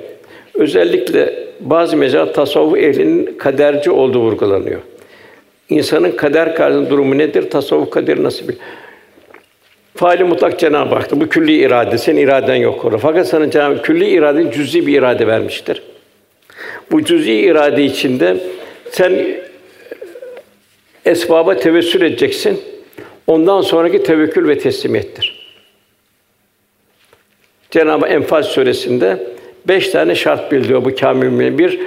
[0.53, 4.79] Özellikle bazı mezar tasavvuf ehlinin kaderci olduğu vurgulanıyor.
[5.69, 7.49] İnsanın kader karşısında durumu nedir?
[7.49, 8.55] Tasavvuf kaderi nasıl bir?
[9.95, 11.21] Faali mutlak Cenab-ı Hak'tır.
[11.21, 12.97] Bu külli irade, senin iraden yok orada.
[12.97, 15.81] Fakat sana Cenab-ı külli iraden cüz'i bir irade vermiştir.
[16.91, 18.37] Bu cüz'i irade içinde
[18.91, 19.37] sen
[21.05, 22.61] esbaba tevessül edeceksin.
[23.27, 25.41] Ondan sonraki tevekkül ve teslimiyettir.
[27.71, 29.17] Cenab-ı Enfal suresinde
[29.67, 31.79] beş tane şart bildiriyor bu kâmil Bir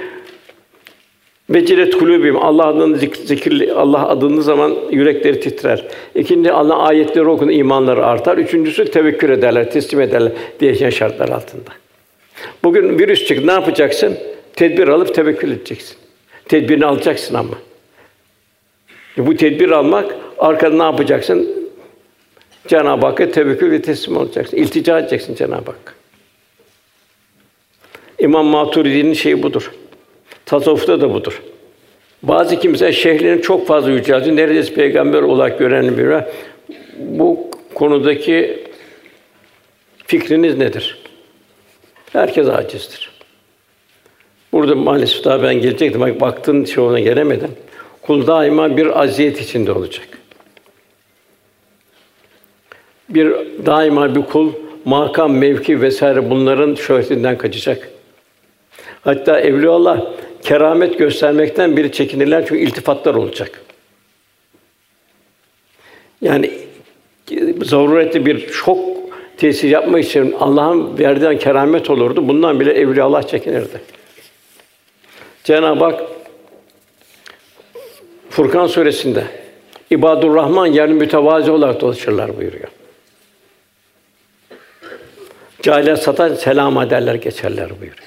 [1.49, 5.85] Vecilet kulubim Allah adını zikir Allah adını zaman yürekleri titrer.
[6.15, 8.37] İkinci Allah ayetleri okun imanları artar.
[8.37, 11.69] Üçüncüsü tevekkül ederler, teslim ederler değişen şartlar altında.
[12.63, 13.47] Bugün virüs çıktı.
[13.47, 14.17] Ne yapacaksın?
[14.55, 15.97] Tedbir alıp tevekkül edeceksin.
[16.47, 17.53] Tedbirini alacaksın ama.
[19.17, 21.49] Bu tedbir almak arkada ne yapacaksın?
[22.67, 24.57] Cenab-ı Hakk'a tevekkül ve teslim olacaksın.
[24.57, 25.95] İltica edeceksin Cenab-ı Hak.
[28.19, 29.71] İmam Maturidi'nin şeyi budur.
[30.45, 31.41] Tasavvufta da budur.
[32.23, 34.35] Bazı kimse şeyhlerin çok fazla yüceldi.
[34.35, 36.23] Neredeyse peygamber olarak gören biri.
[36.97, 38.63] Bu konudaki
[40.07, 40.99] fikriniz nedir?
[42.13, 43.11] Herkes acizdir.
[44.51, 46.01] Burada maalesef daha ben gelecektim.
[46.01, 47.51] Bak baktın şey ona gelemedim.
[48.01, 50.07] Kul daima bir aziyet içinde olacak.
[53.09, 53.33] Bir
[53.65, 54.51] daima bir kul
[54.85, 57.89] makam, mevki vesaire bunların şöhretinden kaçacak.
[59.03, 60.01] Hatta evliyaullah
[60.45, 63.61] keramet göstermekten biri çekinirler çünkü iltifatlar olacak.
[66.21, 66.51] Yani
[67.63, 68.79] zaruretli bir şok
[69.37, 72.27] tesir yapmak için Allah'ın verdiği keramet olurdu.
[72.27, 73.81] Bundan bile evliyaullah çekinirdi.
[75.43, 76.01] Cenab-ı Hak
[78.29, 79.23] Furkan suresinde
[79.89, 82.67] İbadur Rahman yerini mütevazi olarak dolaşırlar buyuruyor.
[85.61, 87.97] Cahile satan selam ederler geçerler buyuruyor.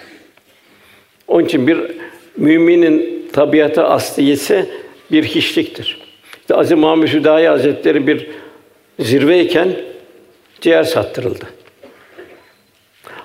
[1.28, 1.98] Onun için bir
[2.38, 4.66] müminin tabiatı asliyesi
[5.12, 5.98] bir hiçliktir.
[6.40, 8.26] İşte Aziz Muhammed Hüdayi Hazretleri bir
[8.98, 9.68] zirveyken
[10.60, 11.44] ciğer sattırıldı.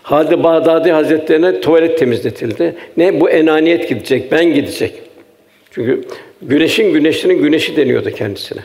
[0.04, 2.76] Halid Bağdadi Hazretlerine tuvalet temizletildi.
[2.98, 4.94] Ne bu enaniyet gidecek, ben gidecek.
[5.72, 6.04] Çünkü
[6.42, 8.62] güneşin güneşinin güneşi deniyordu kendisine.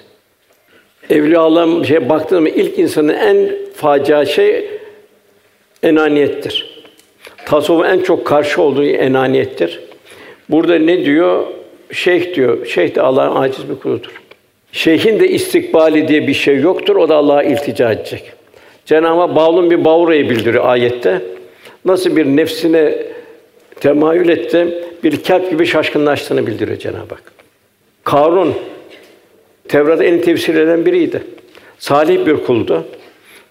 [1.10, 4.70] Evliya Allah'ın şey baktığım ilk insanın en facia şey
[5.82, 6.84] enaniyettir.
[7.46, 9.80] Tasavvufun en çok karşı olduğu enaniyettir.
[10.48, 11.44] Burada ne diyor?
[11.92, 12.66] Şeyh diyor.
[12.66, 14.22] Şeyh de Allah'ın aciz bir kuludur.
[14.72, 16.96] Şeyhin de istikbali diye bir şey yoktur.
[16.96, 18.32] O da Allah'a iltica edecek.
[18.86, 21.22] Cenab-ı Hak Bağlum bir Bavra'yı bildiriyor ayette.
[21.84, 22.94] Nasıl bir nefsine
[23.80, 27.32] temayül etti, bir kalp gibi şaşkınlaştığını bildiriyor Cenab-ı Hak.
[28.04, 28.54] Karun
[29.68, 31.22] Tevrat'ı en tefsir eden biriydi.
[31.78, 32.84] Salih bir kuldu.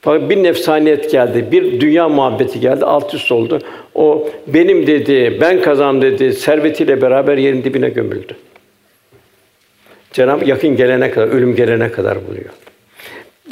[0.02, 3.60] Fakat bir nefsaniyet geldi, bir dünya muhabbeti geldi, alt üst oldu.
[3.96, 8.36] O benim dedi, ben kazandım dedi, servetiyle beraber yerin dibine gömüldü.
[10.14, 12.50] Cenab-ı yakın gelene kadar, ölüm gelene kadar buluyor.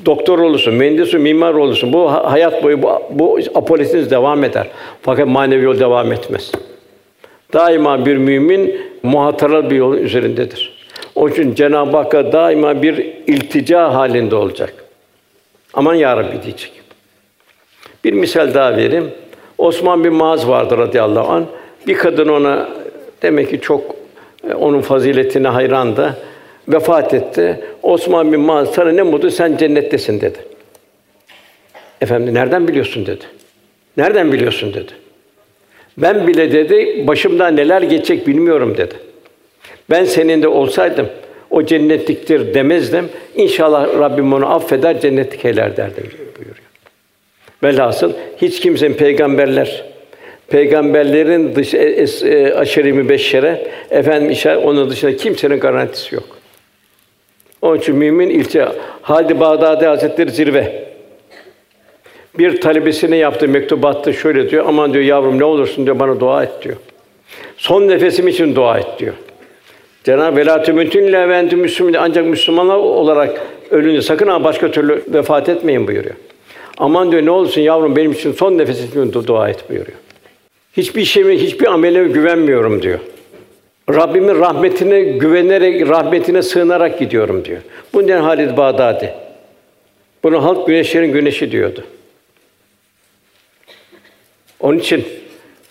[0.05, 1.93] Doktor olursun, mühendis olursun, mimar olursun.
[1.93, 4.67] Bu hayat boyu bu, bu apolitiniz devam eder.
[5.01, 6.51] Fakat manevi yol devam etmez.
[7.53, 10.75] Daima bir mümin muhatara bir yolun üzerindedir.
[11.15, 12.95] Onun için Cenab-ı Hakk'a daima bir
[13.27, 14.84] iltica halinde olacak.
[15.76, 16.71] Aman ya Rabbi diyecek.
[18.03, 19.11] Bir misal daha vereyim.
[19.57, 21.45] Osman bin Maaz vardı radıyallahu an.
[21.88, 22.69] Bir kadın ona
[23.21, 23.95] demek ki çok
[24.49, 26.17] e, onun faziletine hayrandı.
[26.67, 27.59] Vefat etti.
[27.84, 30.38] Osman bin Maaz sana ne mutlu sen cennettesin dedi.
[32.01, 33.23] Efendim nereden biliyorsun dedi.
[33.97, 34.91] Nereden biliyorsun dedi.
[35.97, 38.95] Ben bile dedi başımdan neler geçecek bilmiyorum dedi.
[39.89, 41.09] Ben senin de olsaydım
[41.49, 43.09] o cennetliktir demezdim.
[43.35, 46.65] İnşallah Rabbim onu affeder, cennetlik eyler derdim buyuruyor.
[47.63, 49.85] Velhasıl hiç kimsenin peygamberler
[50.47, 56.23] peygamberlerin dış e, e, aşırı mübeşşere efendim işe onun dışında kimsenin garantisi yok.
[57.61, 58.67] Onun için mümin ilçe
[59.01, 60.86] Hadi Bağdadi Hazretleri zirve.
[62.37, 64.65] Bir talebesine yaptığı mektubatta şöyle diyor.
[64.67, 66.75] Aman diyor yavrum ne olursun diyor bana dua et diyor.
[67.57, 69.13] Son nefesim için dua et diyor.
[70.05, 73.41] Cenab-ı Velatü mütün leventü Müslüman ancak Müslümanlar olarak
[73.71, 76.15] ölünce sakın ha başka türlü vefat etmeyin buyuruyor.
[76.77, 79.97] Aman diyor ne olursun yavrum benim için son nefes için dua et buyuruyor.
[80.77, 82.99] Hiçbir şeyime, hiçbir amelime güvenmiyorum diyor.
[83.89, 87.61] Rabbimin rahmetine güvenerek, rahmetine sığınarak gidiyorum diyor.
[87.93, 89.13] Bundan Halid Bağdadi.
[90.23, 91.83] Bunu halk güneşlerin güneşi diyordu.
[94.59, 95.05] Onun için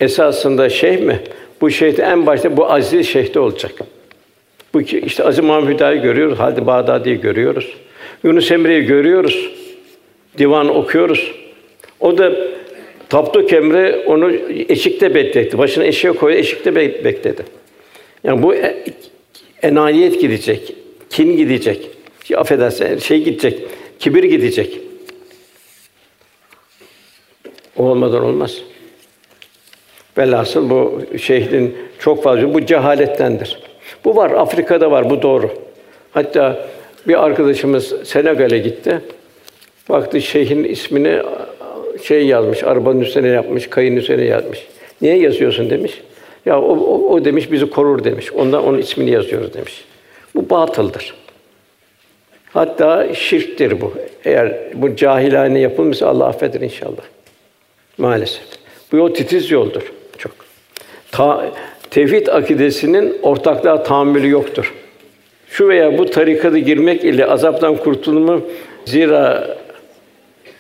[0.01, 1.21] esasında şeyh mi?
[1.61, 3.73] Bu şeyh en başta bu aziz şeyhte olacak.
[4.75, 7.75] Bu işte Aziz Muhammed Hüdayi görüyoruz, Halid Bağdadi'yi görüyoruz.
[8.25, 9.51] Yunus Emre'yi görüyoruz.
[10.39, 11.33] Divan okuyoruz.
[12.01, 12.33] O da
[13.09, 14.33] Tapduk Emre onu
[14.69, 15.59] eşikte bekletti.
[15.59, 17.43] Başına eşeğe koydu, eşikte bekledi.
[18.25, 18.85] Yani bu e,
[19.63, 20.75] enayet gidecek,
[21.11, 21.91] kin gidecek.
[22.25, 23.61] Şey, affedersin, şey gidecek,
[23.99, 24.81] kibir gidecek.
[27.77, 28.63] O olmadan olmaz.
[30.19, 33.59] Velhasıl bu şehrin çok fazla bu cehalettendir.
[34.05, 35.51] Bu var Afrika'da var bu doğru.
[36.13, 36.67] Hatta
[37.09, 39.01] bir arkadaşımız Senegal'e gitti.
[39.89, 41.23] Baktı şeyhin ismini
[42.03, 44.67] şey yazmış, arabanın üstüne yapmış, kayın üstüne yazmış.
[45.03, 46.03] Niye yazıyorsun demiş.
[46.47, 48.33] Ya o, o, o demiş bizi korur demiş.
[48.33, 49.85] Ondan onun ismini yazıyoruz demiş.
[50.35, 51.15] Bu batıldır.
[52.53, 53.93] Hatta şirktir bu.
[54.25, 57.03] Eğer bu cahilane yapılmışsa Allah affeder inşallah.
[57.99, 58.43] Maalesef.
[58.93, 59.93] Bu yol titiz yoldur.
[60.19, 60.33] Çok.
[61.13, 61.53] Ta,
[61.95, 64.73] tevhid akidesinin ortaklığa tahammülü yoktur.
[65.49, 68.41] Şu veya bu tarikada girmek ile azaptan kurtulma
[68.85, 69.49] zira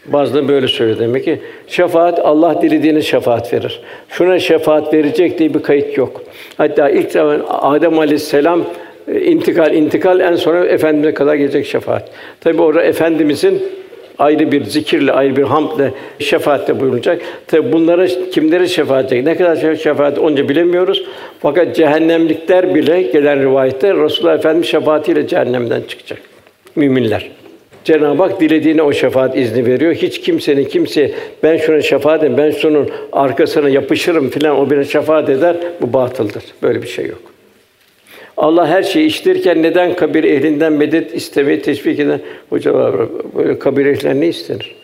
[0.06, 3.81] bazıları böyle söylüyor demek ki şefaat Allah dilediğine şefaat verir.
[4.09, 6.23] Şuna şefaat verecek diye bir kayıt yok.
[6.56, 8.65] Hatta ilk zaman Adem Aleyhisselam
[9.09, 12.11] e, intikal intikal en sonra efendimize kadar gelecek şefaat.
[12.40, 13.62] Tabi orada efendimizin
[14.19, 17.23] ayrı bir zikirle, ayrı bir hamdle şefaatte bulunacak.
[17.47, 19.24] Tabi bunlara kimlere şefaat edecek?
[19.24, 21.05] Ne kadar şefaat onca bilemiyoruz.
[21.41, 26.19] Fakat cehennemlikler bile gelen rivayette Resulullah Efendimiz şefaatiyle cehennemden çıkacak.
[26.77, 27.31] Müminler.
[27.85, 29.95] Cenab-ı Hak dilediğine o şefaat izni veriyor.
[29.95, 31.11] Hiç kimsenin kimse
[31.43, 35.57] ben şuna şefaat edeyim, ben şunun arkasına yapışırım filan o birine şefaat eder.
[35.81, 36.43] Bu batıldır.
[36.62, 37.34] Böyle bir şey yok.
[38.36, 42.20] Allah her şeyi iştirken neden kabir ehlinden medet istemeyi teşvik eden
[42.51, 42.74] hoca.
[43.36, 44.74] Böyle kabir ehlinden ne istenir?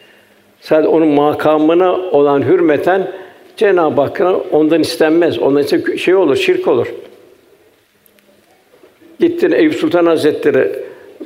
[0.61, 3.11] Sadece onun makamına olan hürmeten
[3.57, 5.39] Cenab-ı Hakk'a ondan istenmez.
[5.39, 6.87] Ondan ise şey olur, şirk olur.
[9.21, 10.73] Gittin Eyüp Sultan Hazretleri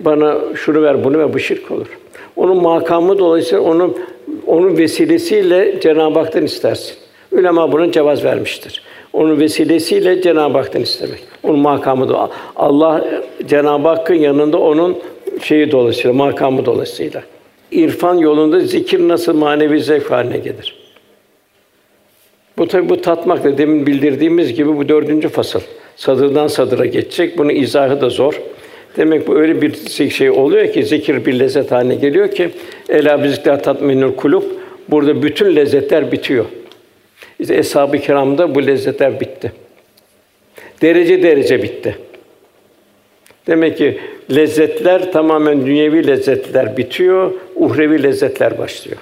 [0.01, 1.87] bana şunu ver, bunu ver, bu şirk olur.
[2.37, 3.97] Onun makamı dolayısıyla onun
[4.47, 6.97] onun vesilesiyle Cenab-ı Hak'tan istersin.
[7.33, 8.83] Ülema bunun cevaz vermiştir.
[9.15, 11.19] Onun vesilesiyle Cenab-ı Hak'tan istemek.
[11.43, 13.05] Onun makamı da Allah
[13.47, 14.99] Cenab-ı Hakk'ın yanında onun
[15.43, 17.23] şeyi dolayısıyla, makamı dolayısıyla.
[17.71, 20.77] İrfan yolunda zikir nasıl manevi zevk haline gelir.
[22.59, 25.61] Bu tabi bu tatmakla demin bildirdiğimiz gibi bu dördüncü fasıl.
[25.97, 27.39] Sadırdan sadıra geçecek.
[27.39, 28.41] Bunun izahı da zor.
[28.97, 29.75] Demek bu öyle bir
[30.11, 32.51] şey oluyor ki zikir bir lezzet haline geliyor ki
[32.89, 34.43] ela bizikler tatminül kulub
[34.89, 36.45] burada bütün lezzetler bitiyor.
[37.41, 39.53] İşte eshab-ı kiramda bu lezzetler bitti.
[40.83, 41.99] Derece derece bitti.
[43.47, 43.99] Demek ki
[44.35, 48.99] lezzetler tamamen dünyevi lezzetler bitiyor, uhrevi lezzetler başlıyor.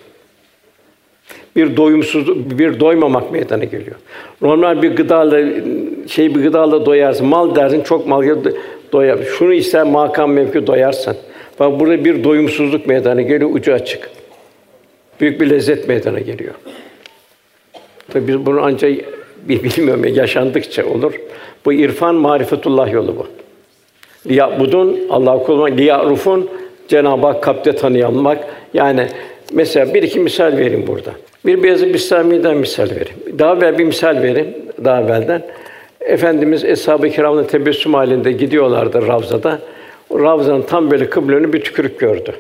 [1.57, 3.97] Bir doyumsuz, bir doymamak meydana geliyor.
[4.43, 5.63] Normal bir gıdayla,
[6.09, 8.45] şey bir gıdayla doyarsın, mal dersin, çok mal
[8.93, 9.19] doyar.
[9.39, 11.17] Şunu ister makam mevki doyarsan.
[11.61, 14.11] Bak burada bir doyumsuzluk meydana geliyor, ucu açık.
[15.21, 16.55] Büyük bir lezzet meydana geliyor.
[18.11, 18.93] Tabii biz bunu ancak
[19.49, 21.13] bilmiyorum yaşandıkça olur.
[21.65, 23.27] Bu irfan marifetullah yolu bu.
[24.31, 26.51] Liyabudun Allah kuluna liyarufun
[26.89, 28.39] Cenab-ı Hak kalpte tanıyanmak.
[28.75, 29.07] Yani
[29.53, 31.11] mesela bir iki misal vereyim burada.
[31.47, 33.39] Bir Beyazıt Bistami'den misal vereyim.
[33.39, 34.55] Daha evvel bir misal vereyim
[34.85, 35.43] daha evvelden.
[36.01, 39.59] Efendimiz Eshab-ı Kiram'la tebessüm halinde gidiyorlardı Ravza'da.
[40.13, 42.33] Ravza'nın tam böyle kıbleni bir tükürük gördü.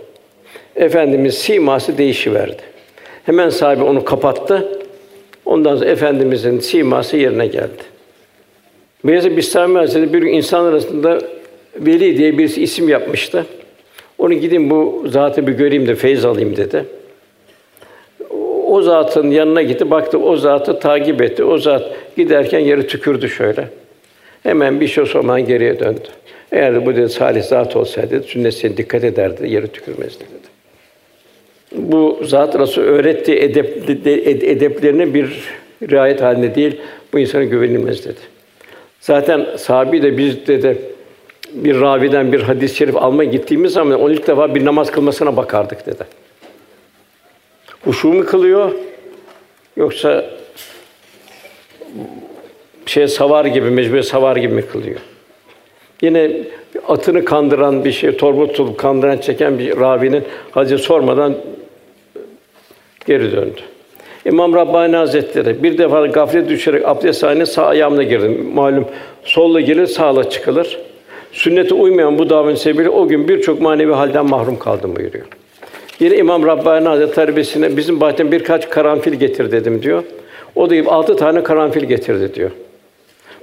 [0.76, 2.62] Efendimiz siması değişiverdi.
[3.26, 4.81] Hemen sahibi onu kapattı.
[5.52, 7.82] Ondan sonra efendimizin siması yerine geldi.
[9.04, 11.18] Beyazıt Bistami Hazretleri bir gün insan arasında
[11.76, 13.46] Veli diye bir isim yapmıştı.
[14.18, 16.84] Onu gidin bu zatı bir göreyim de feyz alayım dedi.
[18.66, 21.44] O zatın yanına gitti, baktı o zatı takip etti.
[21.44, 21.82] O zat
[22.16, 23.68] giderken yere tükürdü şöyle.
[24.42, 26.08] Hemen bir şey sormadan geriye döndü.
[26.52, 30.51] Eğer bu dedi salih zat olsaydı sünnetine dikkat ederdi, yere tükürmezdi dedi.
[31.74, 33.90] Bu zat Resul öğrettiği edep,
[34.26, 35.44] edeplerine bir
[35.90, 36.80] riayet halinde değil,
[37.12, 38.20] bu insana güvenilmez dedi.
[39.00, 40.78] Zaten sahabi de biz dedi
[41.52, 45.86] bir raviden bir hadis-i şerif almaya gittiğimiz zaman on ilk defa bir namaz kılmasına bakardık
[45.86, 46.04] dedi.
[47.84, 48.72] Huşu mu kılıyor
[49.76, 50.24] yoksa
[52.86, 55.00] şey savar gibi mecbur savar gibi mi kılıyor?
[56.02, 56.30] Yine
[56.88, 61.34] atını kandıran bir şey, torba tutup kandıran çeken bir ravinin hacı sormadan
[63.06, 63.60] geri döndü.
[64.24, 68.50] İmam Rabbani Hazretleri bir defa gaflet düşerek abdesthaneye sağ ayağımla girdim.
[68.54, 68.86] Malum
[69.24, 70.78] solla girir, sağla çıkılır.
[71.32, 75.26] Sünnete uymayan bu davetin sebebiyle o gün birçok manevi halden mahrum kaldım buyuruyor.
[76.00, 80.02] Yine İmam Rabbani Hazretleri terbiyesine bizim bahçeden birkaç karanfil getir dedim diyor.
[80.54, 82.50] O da altı tane karanfil getirdi diyor.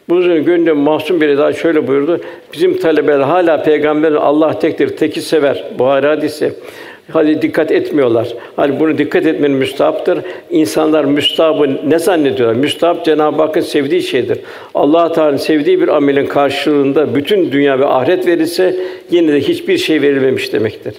[0.10, 2.22] Bu üzerine gönlüm mahzun biri daha şöyle buyurdu.
[2.54, 5.66] Bizim talebeler hala peygamberin Allah tektir, teki sever.
[5.80, 6.54] Buhari hadisi.
[7.14, 8.28] Hadi dikkat etmiyorlar.
[8.56, 10.20] Hani bunu dikkat etmenin müstahaptır.
[10.50, 12.56] İnsanlar müstahabı ne zannediyorlar?
[12.56, 14.38] Müstahap Cenab-ı Hakk'ın sevdiği şeydir.
[14.76, 18.76] Allah Teala'nın sevdiği bir amelin karşılığında bütün dünya ve ahiret verilse
[19.12, 20.94] yine de hiçbir şey verilmemiş demektir.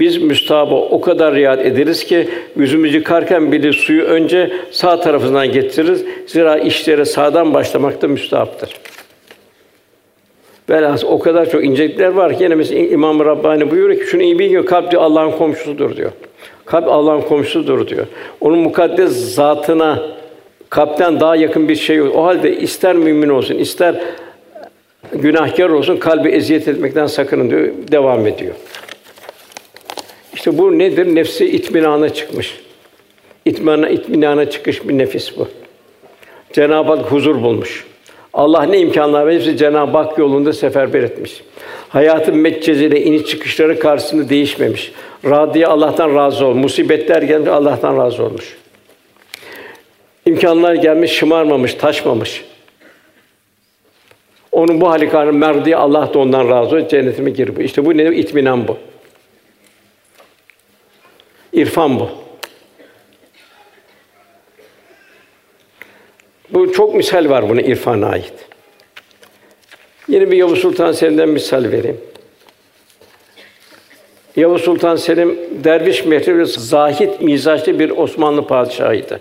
[0.00, 6.04] Biz müstahabı o kadar riayet ederiz ki yüzümüzü yıkarken bile suyu önce sağ tarafından getiririz.
[6.26, 8.70] Zira işlere sağdan başlamak da müstahaptır.
[10.70, 14.38] Velhâsıl o kadar çok incelikler var ki yine mesela İmam Rabbani buyuruyor ki şunu iyi
[14.38, 16.12] bilin kalp diyor Allah'ın komşusudur diyor.
[16.64, 18.06] Kalp Allah'ın komşusudur diyor.
[18.40, 20.02] Onun mukaddes zatına
[20.70, 22.16] kalpten daha yakın bir şey yok.
[22.16, 23.94] O halde ister mümin olsun, ister
[25.12, 27.68] günahkar olsun kalbi eziyet etmekten sakının diyor.
[27.92, 28.54] Devam ediyor.
[30.34, 31.14] İşte bu nedir?
[31.14, 32.60] Nefsi itminana çıkmış.
[33.44, 35.48] İtminana, itminana çıkış bir nefis bu.
[36.52, 37.84] Cenab-ı Hak huzur bulmuş.
[38.36, 41.42] Allah ne imkanlar verirse Cenab-ı Hak yolunda seferber etmiş.
[41.88, 44.92] Hayatın meccezeli iniş çıkışları karşısında değişmemiş.
[45.24, 46.54] Radiye Allah'tan razı ol.
[46.54, 48.56] Musibetler gelmiş Allah'tan razı olmuş.
[50.26, 52.44] İmkanlar gelmiş, şımarmamış, taşmamış.
[54.52, 56.88] Onun bu hali karşısında merdiye Allah da ondan razı ol.
[56.88, 57.60] Cennetime gir bu.
[57.60, 58.16] İşte bu ne?
[58.16, 58.76] İtminan bu.
[61.52, 62.25] İrfan bu.
[66.50, 68.34] Bu çok misal var buna irfana ait.
[70.08, 72.00] Yeni bir Yavuz Sultan Selim'den misal vereyim.
[74.36, 79.20] Yavuz Sultan Selim derviş mehri ve zahit mizaçlı bir Osmanlı padişahıydı.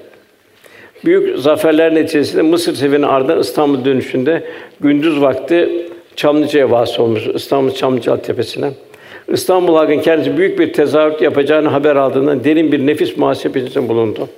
[1.05, 4.43] Büyük zaferler neticesinde Mısır seferinin ardından İstanbul dönüşünde
[4.79, 7.27] gündüz vakti Çamlıca'ya vasıl olmuş.
[7.27, 8.71] İstanbul Çamlıca tepesine.
[9.27, 14.29] İstanbul halkın kendisi büyük bir tezahürat yapacağını haber aldığından derin bir nefis muhasebesinde bulundu.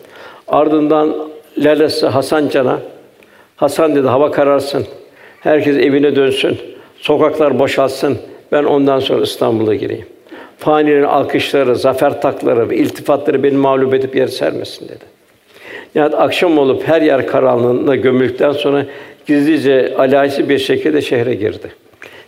[0.47, 1.15] Ardından
[1.57, 2.79] lalesi Hasan Can'a
[3.57, 4.85] Hasan dedi hava kararsın.
[5.39, 6.57] Herkes evine dönsün.
[6.97, 8.17] Sokaklar boşalsın.
[8.51, 10.05] Ben ondan sonra İstanbul'a gireyim.
[10.57, 15.03] Fanilerin alkışları, zafer takları ve iltifatları beni mağlup edip yer sermesin dedi.
[15.95, 18.85] Yani akşam olup her yer karanlığına gömüldükten sonra
[19.25, 21.71] gizlice alayisi bir şekilde şehre girdi.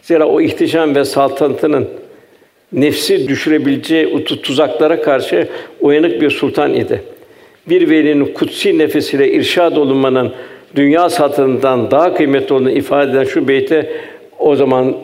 [0.02, 1.88] Zira o ihtişam ve saltanatının
[2.74, 5.48] nefsi düşürebileceği tuzaklara karşı
[5.82, 7.02] uyanık bir sultan idi.
[7.68, 10.34] Bir velinin kutsi nefesiyle irşad olunmanın
[10.76, 13.90] dünya satından daha kıymetli olduğunu ifade eden şu beyti
[14.40, 14.98] o zaman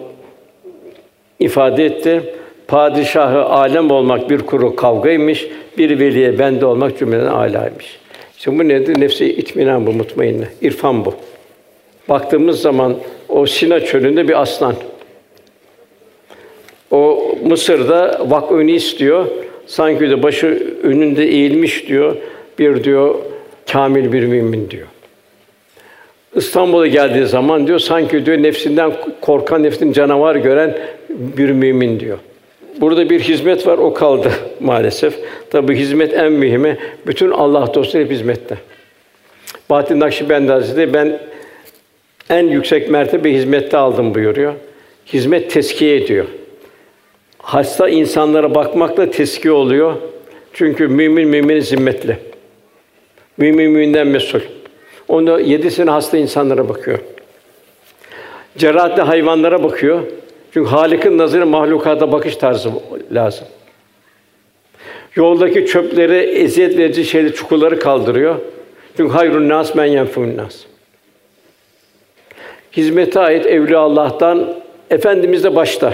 [1.40, 2.22] ifade etti.
[2.68, 8.00] Padişahı alem olmak bir kuru kavgaymış, bir veliye bende olmak cümleden âlâymış.
[8.38, 9.02] İşte bu nedir?
[9.02, 10.48] Nefsi itminan bu, mutmainne.
[10.62, 11.14] İrfan bu.
[12.10, 12.96] Baktığımız zaman
[13.30, 14.76] o Sina çölünde bir aslan.
[16.92, 19.26] O Mısır'da vakfını istiyor.
[19.68, 22.16] Sanki de başı önünde eğilmiş diyor.
[22.60, 23.16] Bir diyor
[23.72, 24.88] kamil bir mümin diyor.
[26.36, 30.78] İstanbul'a geldiği zaman diyor sanki diyor nefsinden korkan, nefsin canavar gören
[31.10, 32.18] bir mümin diyor.
[32.82, 35.20] Burada bir hizmet var, o kaldı maalesef.
[35.50, 36.78] Tabi hizmet en mühimi.
[37.08, 38.58] Bütün Allah dostları hep hizmette.
[39.70, 41.20] Bahattin Nakşibendi Hazretleri ben
[42.30, 44.54] en yüksek mertebe hizmette aldım buyuruyor.
[45.14, 46.26] Hizmet teskiye ediyor.
[47.38, 49.96] Hasta insanlara bakmakla teskiye oluyor.
[50.54, 52.18] Çünkü mümin müminin zimmetli.
[53.38, 54.40] Mümin müminden mesul.
[55.08, 57.00] Onu yedi sene hasta insanlara bakıyor.
[58.58, 60.00] Cerrahatli hayvanlara bakıyor.
[60.54, 62.70] Çünkü Halik'in nazarı mahlukata bakış tarzı
[63.12, 63.48] lazım.
[65.16, 68.36] Yoldaki çöpleri, eziyet verici şeyleri, çukurları kaldırıyor.
[68.98, 70.56] Çünkü hayrun nas men yenfun nas.
[72.78, 74.54] Hizmete ait evliya Allah'tan
[74.90, 75.94] efendimiz de başta.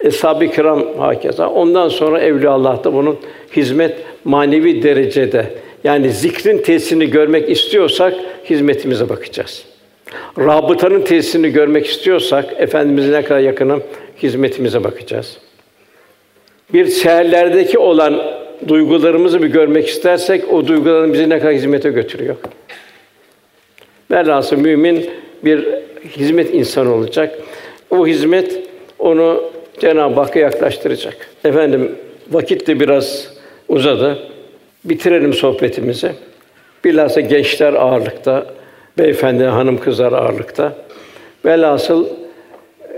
[0.00, 1.48] Eshab-ı kiram hakeza.
[1.48, 3.18] Ondan sonra evliya Allah'ta bunun
[3.56, 5.46] hizmet manevi derecede
[5.84, 8.14] yani zikrin tesirini görmek istiyorsak
[8.50, 9.64] hizmetimize bakacağız.
[10.38, 13.82] Rabıtanın tesirini görmek istiyorsak efendimize ne kadar yakınım
[14.22, 15.38] hizmetimize bakacağız.
[16.72, 18.22] Bir seherlerdeki olan
[18.68, 22.36] duygularımızı bir görmek istersek o duyguların bizi ne kadar hizmete götürüyor.
[24.10, 25.10] Velhasıl mümin
[25.44, 25.68] bir
[26.16, 27.38] hizmet insanı olacak.
[27.90, 28.62] O hizmet
[28.98, 29.44] onu
[29.80, 31.16] Cenab-ı Hakk'a yaklaştıracak.
[31.44, 31.92] Efendim
[32.30, 33.34] vakit de biraz
[33.68, 34.18] uzadı.
[34.84, 36.12] Bitirelim sohbetimizi.
[36.84, 38.46] Bilhassa gençler ağırlıkta,
[38.98, 40.76] beyefendi, hanım kızlar ağırlıkta.
[41.44, 42.06] Velhasıl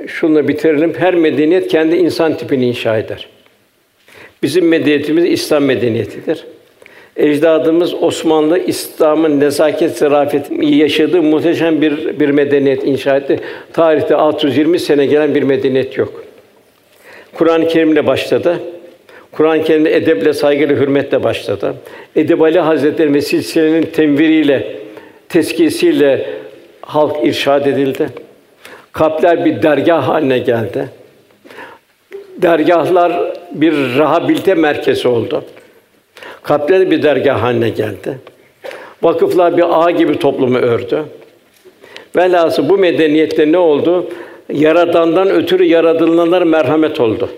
[0.07, 0.95] şunla bitirelim.
[0.99, 3.29] Her medeniyet kendi insan tipini inşa eder.
[4.43, 6.45] Bizim medeniyetimiz İslam medeniyetidir.
[7.17, 13.41] Ecdadımız Osmanlı İslam'ın nezaket zarafet yaşadığı muhteşem bir bir medeniyet inşa etti.
[13.73, 16.25] Tarihte 620 sene gelen bir medeniyet yok.
[17.35, 18.61] Kur'an-ı Kerim'le başladı.
[19.37, 21.75] Kur'an-ı Kerim'de edeple, saygıyla, hürmetle başladı.
[22.17, 24.77] Edebali Hazretleri ve silsilenin tenviriyle,
[25.29, 26.31] teskiyesiyle
[26.81, 28.09] halk irşad edildi.
[28.93, 30.89] Kalpler bir dergah haline geldi.
[32.37, 35.45] Dergahlar bir rehabilite merkezi oldu.
[36.43, 38.19] Kalpler bir dergah haline geldi.
[39.03, 41.05] Vakıflar bir ağ gibi toplumu ördü.
[42.17, 44.11] Velhasıl bu medeniyette ne oldu?
[44.53, 47.31] Yaradandan ötürü yaratılınanlar merhamet oldu.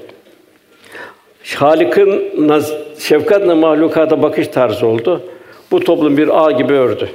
[1.54, 5.22] Halik'in naz, şefkatle mahlukata bakış tarzı oldu.
[5.70, 7.08] Bu toplum bir ağ gibi ördü.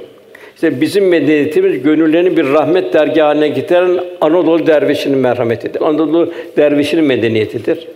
[0.54, 5.80] İşte bizim medeniyetimiz gönüllerini bir rahmet dergâhı haline getiren Anadolu dervişinin merhametidir.
[5.80, 7.88] Anadolu dervişinin medeniyetidir.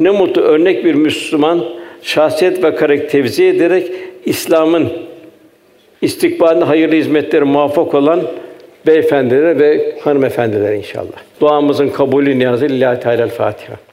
[0.00, 1.64] Ne mutlu örnek bir Müslüman
[2.02, 3.92] şahsiyet ve karakter tevzi ederek
[4.24, 4.88] İslam'ın
[6.02, 8.22] istikbalinde hayırlı hizmetleri muvaffak olan
[8.86, 11.40] beyefendiler ve hanımefendiler inşallah.
[11.40, 13.89] Duamızın kabulü niyazı lillahi teala Fatiha.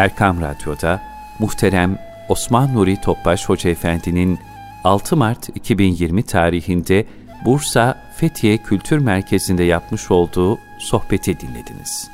[0.00, 1.00] Erkam Radyo'da
[1.38, 1.98] muhterem
[2.28, 4.38] Osman Nuri Topbaş Hoca Efendi'nin
[4.84, 7.06] 6 Mart 2020 tarihinde
[7.44, 12.10] Bursa Fethiye Kültür Merkezi'nde yapmış olduğu sohbeti dinlediniz.